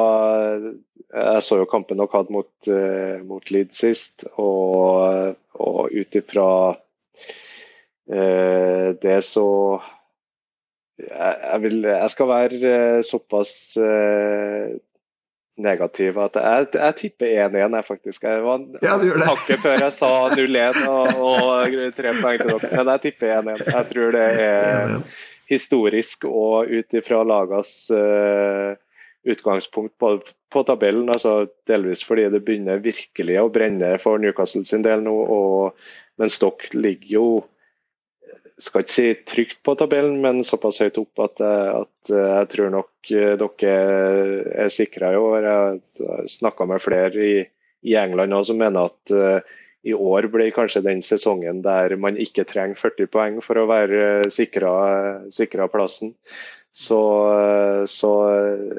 Jeg 1.15 1.41
så 1.45 1.57
jo 1.59 1.65
kampen 1.69 1.99
dere 1.99 2.09
hadde 2.11 2.33
mot, 2.33 2.49
uh, 2.69 3.21
mot 3.27 3.51
Leeds 3.53 3.77
sist, 3.83 4.23
og, 4.41 5.35
og 5.53 5.89
ut 5.93 6.15
ifra 6.17 6.47
uh, 6.73 6.77
det 9.01 9.23
så 9.27 9.47
jeg, 10.95 11.35
jeg, 11.43 11.61
vil, 11.61 11.83
jeg, 11.91 12.09
skal 12.15 12.27
være 12.31 12.73
uh, 12.73 13.01
såpass 13.05 13.53
negativ 15.55 16.17
at 16.19 16.35
jeg, 16.35 16.67
jeg 16.73 16.95
tipper 16.99 17.29
1-1, 17.45 17.75
jeg 17.77 17.87
faktisk. 17.87 18.23
Jeg 18.27 18.41
var 18.43 18.59
ja, 18.83 18.97
hakket 19.29 19.61
før 19.63 19.77
jeg 19.85 19.93
sa 19.95 20.09
0-1 20.33 20.81
og, 20.91 21.07
og 21.23 21.77
tre 21.95 22.11
poeng 22.17 22.37
til 22.41 22.49
dere, 22.51 22.71
men 22.73 22.91
jeg 22.91 22.99
tipper 23.05 23.27
1-1. 23.37 23.63
Jeg 23.69 23.85
tror 23.93 24.09
det 24.17 24.25
er 24.49 24.97
historisk 25.47 26.27
og 26.27 26.67
ut 26.73 26.89
ifra 26.99 27.23
lagas 27.23 27.71
uh, 27.93 28.75
utgangspunkt 29.25 29.97
på, 30.01 30.19
på, 30.53 30.63
tabellen. 30.67 31.09
altså 31.09 31.47
Delvis 31.69 32.03
fordi 32.05 32.29
det 32.33 32.43
begynner 32.45 32.83
virkelig 32.83 33.39
å 33.41 33.51
brenne 33.53 33.95
for 34.01 34.21
Newcastle 34.21 34.65
sin 34.67 34.85
del 34.85 35.03
nå. 35.05 35.15
Og, 35.15 35.89
mens 36.21 36.39
dere 36.41 36.71
ligger 36.77 37.11
jo 37.17 37.27
skal 38.61 38.85
ikke 38.85 38.93
si 38.93 39.07
trygt 39.27 39.57
på 39.67 39.73
tabellen, 39.75 40.21
men 40.23 40.45
såpass 40.47 40.79
høyt 40.79 40.95
opp 41.01 41.19
at, 41.25 41.41
at 41.43 42.11
jeg 42.11 42.51
tror 42.53 42.71
nok 42.71 43.11
dere 43.11 43.73
er 44.63 44.71
sikra 44.71 45.11
i 45.11 45.19
år. 45.19 45.37
Jeg 45.43 46.07
har 46.07 46.29
snakka 46.31 46.67
med 46.69 46.83
flere 46.83 47.25
i, 47.25 47.35
i 47.83 47.97
England 47.99 48.37
også, 48.37 48.53
som 48.53 48.61
mener 48.63 48.87
at 48.87 49.11
uh, 49.11 49.55
i 49.85 49.93
år 49.93 50.29
blir 50.33 50.53
kanskje 50.55 50.81
den 50.85 51.03
sesongen 51.05 51.59
der 51.65 51.93
man 52.01 52.17
ikke 52.17 52.47
trenger 52.49 52.79
40 52.79 53.11
poeng 53.13 53.41
for 53.45 53.59
å 53.61 53.67
være 53.69 54.31
sikra 54.33 55.67
plassen. 55.69 56.15
Så, 56.75 56.99
så 57.87 58.09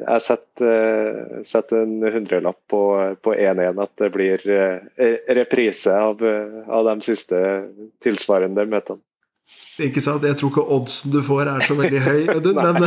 jeg 0.02 0.20
setter, 0.20 1.20
setter 1.48 1.78
en 1.86 1.94
hundrelapp 2.12 2.58
på, 2.68 2.80
på 3.24 3.32
1-1 3.32 3.80
at 3.86 4.02
det 4.02 4.10
blir 4.12 4.44
eh, 4.52 5.14
reprise 5.38 5.94
av, 5.96 6.20
av 6.20 6.90
de 6.90 6.96
siste 7.06 7.40
tilsvarende 8.04 8.66
møtene. 8.68 9.00
Ikke 9.76 10.00
sant? 10.00 10.24
Jeg 10.24 10.38
tror 10.40 10.52
ikke 10.52 10.62
oddsen 10.72 11.12
du 11.12 11.18
får 11.24 11.50
er 11.52 11.64
så 11.66 11.74
veldig 11.76 12.00
høy, 12.00 12.20
men, 12.56 12.78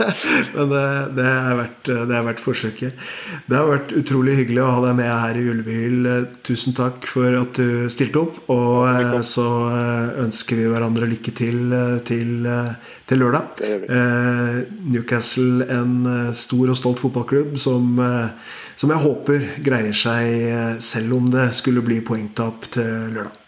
men 0.54 0.68
det, 0.70 0.82
det, 1.16 1.26
er 1.26 1.56
verdt, 1.58 1.88
det 1.90 2.14
er 2.18 2.26
verdt 2.28 2.42
forsøket. 2.44 3.06
Det 3.50 3.56
har 3.58 3.66
vært 3.66 3.94
utrolig 3.98 4.36
hyggelig 4.38 4.62
å 4.62 4.68
ha 4.76 4.84
deg 4.84 4.98
med 5.00 5.10
her 5.10 5.40
i 5.40 5.46
Ulvehyl. 5.50 6.10
Tusen 6.46 6.76
takk 6.76 7.08
for 7.10 7.34
at 7.40 7.58
du 7.58 7.88
stilte 7.90 8.22
opp. 8.22 8.38
Og 8.54 8.86
eh, 8.86 9.16
så 9.26 9.46
eh, 9.72 10.20
ønsker 10.22 10.60
vi 10.60 10.68
hverandre 10.70 11.08
lykke 11.10 11.34
til 11.34 11.74
eh, 11.74 11.96
til, 12.06 12.46
til 13.10 13.22
lørdag. 13.22 13.64
Newcastle, 14.86 15.66
en 15.72 15.96
stor 16.36 16.70
og 16.70 16.78
stolt 16.78 17.02
fotballklubb 17.02 17.56
som, 17.60 17.98
som 18.78 18.92
jeg 18.92 19.02
håper 19.02 19.48
greier 19.66 19.96
seg 19.96 20.78
selv 20.84 21.18
om 21.18 21.32
det 21.32 21.48
skulle 21.58 21.84
bli 21.86 22.02
poengtap 22.06 22.70
til 22.76 23.10
lørdag. 23.16 23.45